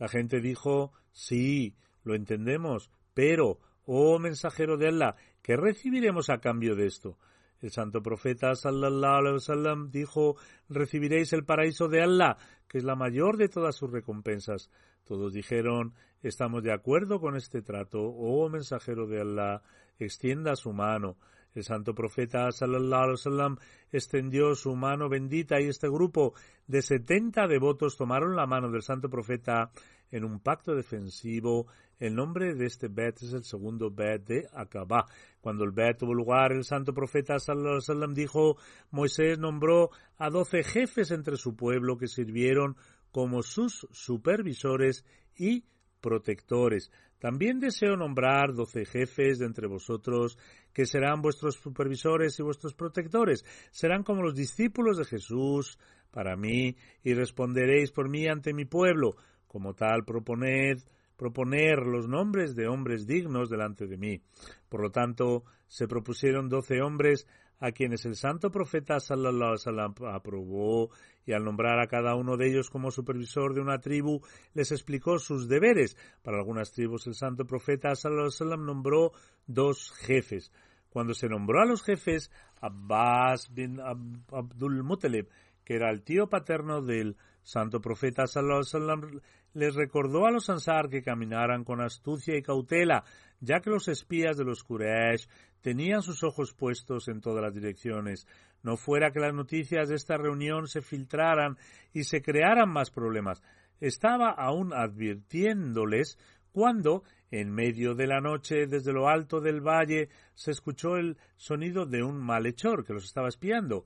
La 0.00 0.08
gente 0.08 0.40
dijo, 0.40 0.92
sí, 1.12 1.76
lo 2.02 2.16
entendemos, 2.16 2.90
pero, 3.14 3.60
oh 3.84 4.18
mensajero 4.18 4.76
de 4.76 4.88
Allah, 4.88 5.14
¿qué 5.40 5.56
recibiremos 5.56 6.30
a 6.30 6.38
cambio 6.38 6.74
de 6.74 6.86
esto? 6.86 7.16
El 7.62 7.70
santo 7.70 8.02
profeta 8.02 8.54
sallallahu 8.56 9.14
alaihi 9.14 9.34
wasallam 9.34 9.90
dijo, 9.90 10.36
recibiréis 10.68 11.32
el 11.32 11.44
paraíso 11.44 11.88
de 11.88 12.02
Allah, 12.02 12.36
que 12.68 12.78
es 12.78 12.84
la 12.84 12.96
mayor 12.96 13.36
de 13.36 13.48
todas 13.48 13.76
sus 13.76 13.90
recompensas. 13.90 14.68
Todos 15.04 15.32
dijeron, 15.32 15.94
estamos 16.22 16.64
de 16.64 16.72
acuerdo 16.72 17.20
con 17.20 17.36
este 17.36 17.62
trato, 17.62 18.02
oh 18.02 18.48
mensajero 18.48 19.06
de 19.06 19.20
Allah, 19.20 19.62
extienda 19.98 20.56
su 20.56 20.72
mano. 20.72 21.16
El 21.54 21.64
santo 21.64 21.94
profeta 21.94 22.50
sallallahu 22.50 23.02
alaihi 23.02 23.12
wasallam 23.12 23.56
extendió 23.90 24.54
su 24.54 24.74
mano 24.74 25.08
bendita 25.08 25.60
y 25.60 25.68
este 25.68 25.88
grupo 25.88 26.34
de 26.66 26.82
setenta 26.82 27.46
devotos 27.46 27.96
tomaron 27.96 28.36
la 28.36 28.46
mano 28.46 28.70
del 28.70 28.82
santo 28.82 29.10
profeta 29.10 29.70
en 30.10 30.24
un 30.24 30.40
pacto 30.40 30.74
defensivo. 30.74 31.66
El 31.98 32.14
nombre 32.14 32.54
de 32.54 32.66
este 32.66 32.88
bet 32.88 33.22
es 33.22 33.32
el 33.32 33.44
segundo 33.44 33.90
bet 33.90 34.24
de 34.26 34.48
Acabá. 34.52 35.06
Cuando 35.40 35.64
el 35.64 35.72
bet 35.72 35.98
tuvo 35.98 36.14
lugar, 36.14 36.52
el 36.52 36.64
santo 36.64 36.92
profeta 36.94 37.38
sallallahu 37.38 37.68
alaihi 37.68 37.88
wasallam 37.88 38.14
dijo, 38.14 38.56
Moisés 38.90 39.38
nombró 39.38 39.90
a 40.18 40.30
doce 40.30 40.62
jefes 40.62 41.10
entre 41.10 41.36
su 41.36 41.54
pueblo 41.54 41.96
que 41.96 42.08
sirvieron 42.08 42.76
como 43.10 43.42
sus 43.42 43.86
supervisores 43.92 45.04
y 45.36 45.64
protectores. 46.00 46.90
También 47.22 47.60
deseo 47.60 47.96
nombrar 47.96 48.52
doce 48.52 48.84
jefes 48.84 49.38
de 49.38 49.46
entre 49.46 49.68
vosotros 49.68 50.36
que 50.72 50.86
serán 50.86 51.22
vuestros 51.22 51.54
supervisores 51.54 52.36
y 52.36 52.42
vuestros 52.42 52.74
protectores. 52.74 53.44
Serán 53.70 54.02
como 54.02 54.22
los 54.22 54.34
discípulos 54.34 54.98
de 54.98 55.04
Jesús 55.04 55.78
para 56.10 56.34
mí 56.34 56.74
y 57.04 57.14
responderéis 57.14 57.92
por 57.92 58.10
mí 58.10 58.26
ante 58.26 58.52
mi 58.52 58.64
pueblo. 58.64 59.14
Como 59.46 59.72
tal, 59.72 60.04
proponed 60.04 60.78
proponer 61.22 61.86
los 61.86 62.08
nombres 62.08 62.56
de 62.56 62.66
hombres 62.66 63.06
dignos 63.06 63.48
delante 63.48 63.86
de 63.86 63.96
mí. 63.96 64.20
Por 64.68 64.82
lo 64.82 64.90
tanto, 64.90 65.44
se 65.68 65.86
propusieron 65.86 66.48
doce 66.48 66.82
hombres 66.82 67.28
a 67.60 67.70
quienes 67.70 68.04
el 68.06 68.16
santo 68.16 68.50
profeta 68.50 68.98
sallallahu 68.98 70.08
aprobó 70.08 70.90
y 71.24 71.32
al 71.32 71.44
nombrar 71.44 71.78
a 71.78 71.86
cada 71.86 72.16
uno 72.16 72.36
de 72.36 72.48
ellos 72.48 72.70
como 72.70 72.90
supervisor 72.90 73.54
de 73.54 73.60
una 73.60 73.78
tribu 73.78 74.20
les 74.52 74.72
explicó 74.72 75.20
sus 75.20 75.46
deberes. 75.46 75.96
Para 76.22 76.38
algunas 76.38 76.72
tribus 76.72 77.06
el 77.06 77.14
santo 77.14 77.46
profeta 77.46 77.94
sallallahu 77.94 78.56
nombró 78.56 79.12
dos 79.46 79.92
jefes. 79.92 80.50
Cuando 80.90 81.14
se 81.14 81.28
nombró 81.28 81.60
a 81.60 81.66
los 81.66 81.84
jefes, 81.84 82.32
Abbas 82.60 83.54
bin 83.54 83.78
Abdul 83.78 84.82
Muttalib, 84.82 85.28
que 85.64 85.76
era 85.76 85.88
el 85.88 86.02
tío 86.02 86.28
paterno 86.28 86.82
del 86.82 87.16
santo 87.42 87.80
profeta 87.80 88.24
alaihi 88.34 89.20
les 89.54 89.74
recordó 89.74 90.26
a 90.26 90.30
los 90.30 90.48
Ansar 90.48 90.88
que 90.88 91.02
caminaran 91.02 91.64
con 91.64 91.80
astucia 91.80 92.36
y 92.36 92.42
cautela, 92.42 93.04
ya 93.40 93.60
que 93.60 93.70
los 93.70 93.88
espías 93.88 94.36
de 94.36 94.44
los 94.44 94.62
Quraysh 94.62 95.28
tenían 95.60 96.02
sus 96.02 96.22
ojos 96.22 96.54
puestos 96.54 97.08
en 97.08 97.20
todas 97.20 97.42
las 97.42 97.54
direcciones. 97.54 98.26
No 98.62 98.76
fuera 98.76 99.10
que 99.10 99.20
las 99.20 99.34
noticias 99.34 99.88
de 99.88 99.96
esta 99.96 100.16
reunión 100.16 100.68
se 100.68 100.80
filtraran 100.80 101.56
y 101.92 102.04
se 102.04 102.22
crearan 102.22 102.70
más 102.70 102.90
problemas. 102.90 103.42
Estaba 103.80 104.30
aún 104.30 104.72
advirtiéndoles 104.72 106.18
cuando, 106.52 107.02
en 107.30 107.50
medio 107.50 107.94
de 107.94 108.06
la 108.06 108.20
noche, 108.20 108.66
desde 108.66 108.92
lo 108.92 109.08
alto 109.08 109.40
del 109.40 109.60
valle, 109.60 110.08
se 110.34 110.52
escuchó 110.52 110.96
el 110.96 111.16
sonido 111.36 111.86
de 111.86 112.02
un 112.02 112.18
malhechor 112.18 112.84
que 112.84 112.92
los 112.92 113.04
estaba 113.04 113.28
espiando, 113.28 113.84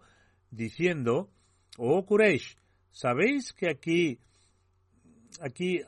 diciendo 0.51 1.31
Oh 1.79 2.05
Quraysh, 2.05 2.57
¿sabéis 2.91 3.53
que 3.53 3.69
aquí 3.69 4.19
aquí 5.41 5.81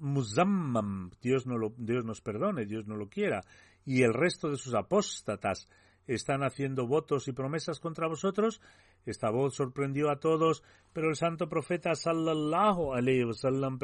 Muzammam, 0.00 1.10
Dios, 1.20 1.46
no 1.46 1.58
lo, 1.58 1.72
Dios 1.76 2.04
nos 2.04 2.20
perdone, 2.20 2.66
Dios 2.66 2.86
no 2.86 2.96
lo 2.96 3.08
quiera, 3.08 3.42
y 3.84 4.02
el 4.02 4.14
resto 4.14 4.50
de 4.50 4.56
sus 4.56 4.74
apóstatas 4.74 5.68
están 6.06 6.42
haciendo 6.42 6.86
votos 6.86 7.28
y 7.28 7.32
promesas 7.32 7.80
contra 7.80 8.08
vosotros. 8.08 8.60
Esta 9.04 9.30
voz 9.30 9.54
sorprendió 9.54 10.10
a 10.10 10.20
todos, 10.20 10.62
pero 10.92 11.08
el 11.08 11.16
santo 11.16 11.48
profeta 11.48 11.94
sallallahu 11.94 12.94
alayhi 12.94 13.24
wasallam 13.24 13.78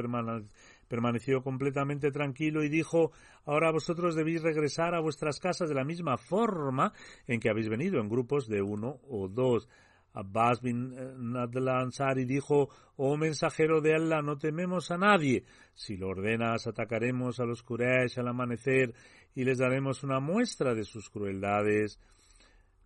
permaneció 0.89 1.43
completamente 1.43 2.11
tranquilo 2.11 2.63
y 2.63 2.69
dijo, 2.69 3.13
ahora 3.45 3.71
vosotros 3.71 4.15
debéis 4.15 4.43
regresar 4.43 4.95
a 4.95 5.01
vuestras 5.01 5.39
casas 5.39 5.69
de 5.69 5.75
la 5.75 5.85
misma 5.85 6.17
forma 6.17 6.93
en 7.27 7.41
que 7.41 7.51
habéis 7.51 7.69
venido, 7.69 8.01
en 8.01 8.09
grupos 8.09 8.49
de 8.49 8.63
uno 8.63 9.01
o 9.09 9.29
dos. 9.29 9.69
Abbas 10.15 10.61
bin 10.63 10.93
eh, 10.97 11.13
Nadla 11.17 11.81
Ansari 11.81 12.25
dijo, 12.25 12.69
Oh 12.97 13.17
mensajero 13.17 13.81
de 13.81 13.95
Allah, 13.95 14.23
no 14.23 14.39
tememos 14.39 14.91
a 14.91 14.97
nadie. 14.97 15.45
Si 15.75 15.97
lo 15.97 16.09
ordenas, 16.09 16.67
atacaremos 16.67 17.41
a 17.41 17.45
los 17.45 17.63
Quraysh 17.63 18.19
al 18.19 18.29
amanecer 18.29 18.95
y 19.35 19.45
les 19.45 19.59
daremos 19.59 20.05
una 20.05 20.21
muestra 20.21 20.75
de 20.75 20.85
sus 20.85 21.11
crueldades. 21.11 21.99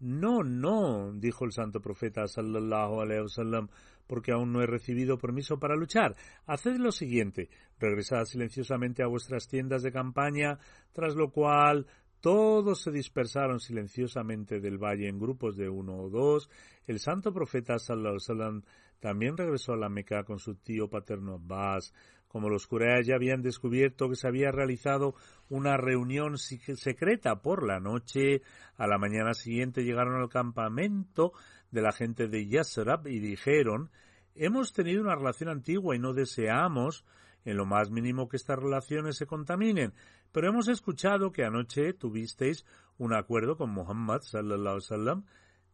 No, 0.00 0.42
no, 0.42 1.12
dijo 1.12 1.44
el 1.44 1.52
santo 1.52 1.80
profeta 1.80 2.26
sallallahu 2.26 3.00
alaihi 3.00 3.22
wasallam, 3.22 3.68
porque 4.06 4.32
aún 4.32 4.52
no 4.52 4.62
he 4.62 4.66
recibido 4.66 5.18
permiso 5.18 5.58
para 5.58 5.76
luchar. 5.76 6.14
Haced 6.46 6.76
lo 6.76 6.92
siguiente, 6.92 7.50
regresad 7.78 8.24
silenciosamente 8.24 9.02
a 9.02 9.08
vuestras 9.08 9.48
tiendas 9.48 9.82
de 9.82 9.92
campaña, 9.92 10.58
tras 10.92 11.14
lo 11.16 11.30
cual 11.30 11.86
todos 12.20 12.82
se 12.82 12.90
dispersaron 12.90 13.60
silenciosamente 13.60 14.60
del 14.60 14.78
valle 14.78 15.08
en 15.08 15.18
grupos 15.18 15.56
de 15.56 15.68
uno 15.68 15.96
o 15.96 16.10
dos. 16.10 16.50
El 16.86 16.98
santo 16.98 17.32
profeta 17.32 17.78
Sallallahu 17.78 18.62
también 19.00 19.36
regresó 19.36 19.72
a 19.72 19.76
la 19.76 19.88
Meca 19.88 20.24
con 20.24 20.38
su 20.38 20.56
tío 20.56 20.88
paterno 20.88 21.34
Abbas. 21.34 21.94
Como 22.26 22.50
los 22.50 22.66
Quraysh 22.66 23.06
ya 23.06 23.14
habían 23.14 23.40
descubierto 23.40 24.08
que 24.08 24.16
se 24.16 24.28
había 24.28 24.50
realizado 24.50 25.14
una 25.48 25.76
reunión 25.76 26.36
secreta 26.36 27.40
por 27.40 27.66
la 27.66 27.80
noche, 27.80 28.42
a 28.76 28.86
la 28.86 28.98
mañana 28.98 29.32
siguiente 29.32 29.84
llegaron 29.84 30.20
al 30.20 30.28
campamento 30.28 31.32
de 31.70 31.82
la 31.82 31.92
gente 31.92 32.28
de 32.28 32.46
Yasrab 32.46 33.06
y 33.06 33.18
dijeron 33.20 33.90
Hemos 34.34 34.72
tenido 34.72 35.02
una 35.02 35.16
relación 35.16 35.48
antigua 35.48 35.96
y 35.96 35.98
no 35.98 36.12
deseamos 36.12 37.04
en 37.44 37.56
lo 37.56 37.66
más 37.66 37.90
mínimo 37.90 38.28
que 38.28 38.36
estas 38.36 38.58
relaciones 38.58 39.16
se 39.16 39.26
contaminen. 39.26 39.94
Pero 40.32 40.48
hemos 40.48 40.68
escuchado 40.68 41.32
que 41.32 41.44
anoche 41.44 41.92
tuvisteis 41.94 42.64
un 42.98 43.14
acuerdo 43.14 43.56
con 43.56 43.70
Muhammad 43.70 44.20
sallallahu 44.22 44.78
alaihi 44.90 45.22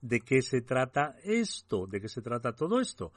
de 0.01 0.21
qué 0.21 0.43
se 0.43 0.61
trata 0.61 1.17
esto, 1.25 1.87
de 1.87 2.01
qué 2.01 2.09
se 2.09 2.21
trata 2.21 2.53
todo 2.53 2.81
esto. 2.81 3.13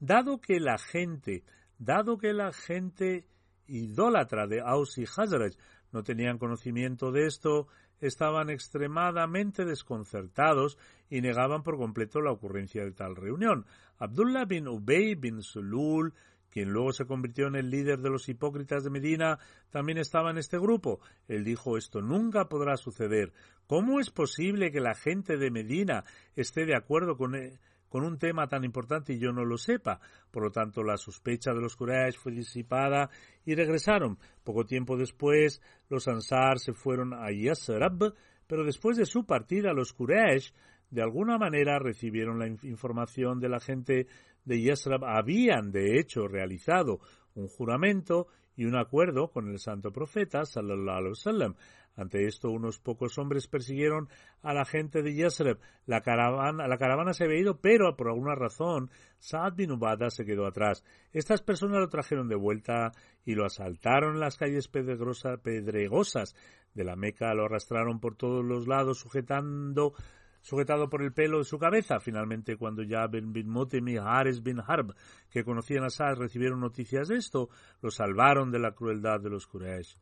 Dado 0.00 0.40
que 0.40 0.58
la 0.58 0.78
gente, 0.78 1.44
dado 1.78 2.18
que 2.18 2.32
la 2.32 2.52
gente 2.52 3.28
idólatra 3.68 4.46
de 4.48 4.60
Aus 4.60 4.98
y 4.98 5.04
Hazaraj 5.04 5.54
no 5.92 6.02
tenían 6.02 6.38
conocimiento 6.38 7.12
de 7.12 7.26
esto, 7.26 7.68
estaban 8.00 8.50
extremadamente 8.50 9.64
desconcertados 9.64 10.76
y 11.08 11.20
negaban 11.20 11.62
por 11.62 11.76
completo 11.76 12.20
la 12.20 12.32
ocurrencia 12.32 12.84
de 12.84 12.92
tal 12.92 13.14
reunión. 13.14 13.64
Abdullah 13.98 14.44
bin 14.44 14.66
Ubay 14.66 15.14
bin 15.14 15.42
Sulul 15.42 16.12
quien 16.52 16.70
luego 16.70 16.92
se 16.92 17.06
convirtió 17.06 17.46
en 17.46 17.56
el 17.56 17.70
líder 17.70 18.00
de 18.00 18.10
los 18.10 18.28
hipócritas 18.28 18.84
de 18.84 18.90
Medina, 18.90 19.38
también 19.70 19.98
estaba 19.98 20.30
en 20.30 20.38
este 20.38 20.58
grupo. 20.58 21.00
Él 21.26 21.44
dijo 21.44 21.78
esto 21.78 22.02
nunca 22.02 22.48
podrá 22.48 22.76
suceder. 22.76 23.32
¿Cómo 23.66 24.00
es 24.00 24.10
posible 24.10 24.70
que 24.70 24.80
la 24.80 24.94
gente 24.94 25.38
de 25.38 25.50
Medina 25.50 26.04
esté 26.36 26.66
de 26.66 26.76
acuerdo 26.76 27.16
con, 27.16 27.34
e-, 27.34 27.58
con 27.92 28.04
un 28.04 28.18
tema 28.18 28.48
tan 28.48 28.64
importante 28.64 29.12
y 29.12 29.18
yo 29.18 29.32
no 29.32 29.44
lo 29.44 29.58
sepa. 29.58 30.00
Por 30.30 30.42
lo 30.42 30.50
tanto, 30.50 30.82
la 30.82 30.96
sospecha 30.96 31.52
de 31.52 31.60
los 31.60 31.76
Quraysh 31.76 32.16
fue 32.16 32.32
disipada 32.32 33.10
y 33.44 33.54
regresaron. 33.54 34.18
Poco 34.44 34.64
tiempo 34.64 34.96
después, 34.96 35.60
los 35.90 36.08
Ansar 36.08 36.58
se 36.58 36.72
fueron 36.72 37.12
a 37.12 37.30
Yasrab, 37.30 38.14
pero 38.46 38.64
después 38.64 38.96
de 38.96 39.04
su 39.04 39.26
partida, 39.26 39.74
los 39.74 39.92
Quraysh 39.92 40.54
de 40.92 41.02
alguna 41.02 41.38
manera 41.38 41.78
recibieron 41.78 42.38
la 42.38 42.46
información 42.46 43.40
de 43.40 43.48
la 43.48 43.60
gente 43.60 44.06
de 44.44 44.62
Yasrab. 44.62 45.04
Habían, 45.04 45.72
de 45.72 45.98
hecho, 45.98 46.28
realizado 46.28 47.00
un 47.34 47.48
juramento 47.48 48.26
y 48.56 48.66
un 48.66 48.76
acuerdo 48.76 49.30
con 49.30 49.48
el 49.48 49.58
santo 49.58 49.90
profeta, 49.90 50.44
sallallahu 50.44 50.96
alaihi 50.98 51.08
wasallam. 51.08 51.54
Ante 51.96 52.26
esto, 52.26 52.50
unos 52.50 52.78
pocos 52.78 53.16
hombres 53.16 53.48
persiguieron 53.48 54.08
a 54.42 54.52
la 54.52 54.66
gente 54.66 55.02
de 55.02 55.14
Yasreb. 55.14 55.58
La 55.86 56.02
caravana, 56.02 56.68
la 56.68 56.76
caravana 56.76 57.14
se 57.14 57.24
había 57.24 57.40
ido, 57.40 57.60
pero 57.60 57.96
por 57.96 58.08
alguna 58.08 58.34
razón 58.34 58.90
Saad 59.18 59.54
bin 59.54 59.72
Ubada 59.72 60.10
se 60.10 60.26
quedó 60.26 60.46
atrás. 60.46 60.84
Estas 61.12 61.40
personas 61.40 61.80
lo 61.80 61.88
trajeron 61.88 62.28
de 62.28 62.36
vuelta 62.36 62.92
y 63.24 63.34
lo 63.34 63.46
asaltaron 63.46 64.14
en 64.14 64.20
las 64.20 64.36
calles 64.36 64.68
pedregosas 64.68 66.34
de 66.74 66.84
la 66.84 66.96
Meca, 66.96 67.32
lo 67.34 67.46
arrastraron 67.46 67.98
por 68.00 68.16
todos 68.16 68.44
los 68.44 68.66
lados, 68.66 68.98
sujetando 68.98 69.94
sujetado 70.42 70.90
por 70.90 71.02
el 71.02 71.12
pelo 71.12 71.38
de 71.38 71.44
su 71.44 71.58
cabeza. 71.58 72.00
Finalmente, 72.00 72.56
cuando 72.56 72.82
ya 72.82 73.06
Ben 73.06 73.32
bin 73.32 73.48
Mutim 73.48 73.88
y 73.88 73.96
Hares 73.96 74.42
bin 74.42 74.60
Harb, 74.60 74.94
que 75.30 75.44
conocían 75.44 75.84
a 75.84 75.90
Saad, 75.90 76.18
recibieron 76.18 76.60
noticias 76.60 77.08
de 77.08 77.16
esto, 77.16 77.48
lo 77.80 77.90
salvaron 77.90 78.50
de 78.50 78.58
la 78.58 78.72
crueldad 78.72 79.20
de 79.20 79.30
los 79.30 79.46
Quraysh. 79.46 79.96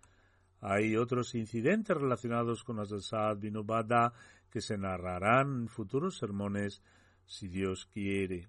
Hay 0.63 0.97
otros 0.97 1.35
incidentes 1.35 1.97
relacionados 1.97 2.65
con 2.65 2.81
Asad 2.81 3.39
bin 3.39 3.57
Ubada 3.57 4.13
que 4.51 4.61
se 4.61 4.77
narrarán 4.77 5.63
en 5.63 5.69
futuros 5.69 6.19
sermones, 6.19 6.83
si 7.25 7.49
Dios 7.49 7.87
quiere. 7.87 8.49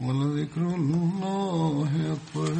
ولذكر 0.00 0.60
الله 0.60 1.90
أكبر 2.16 2.54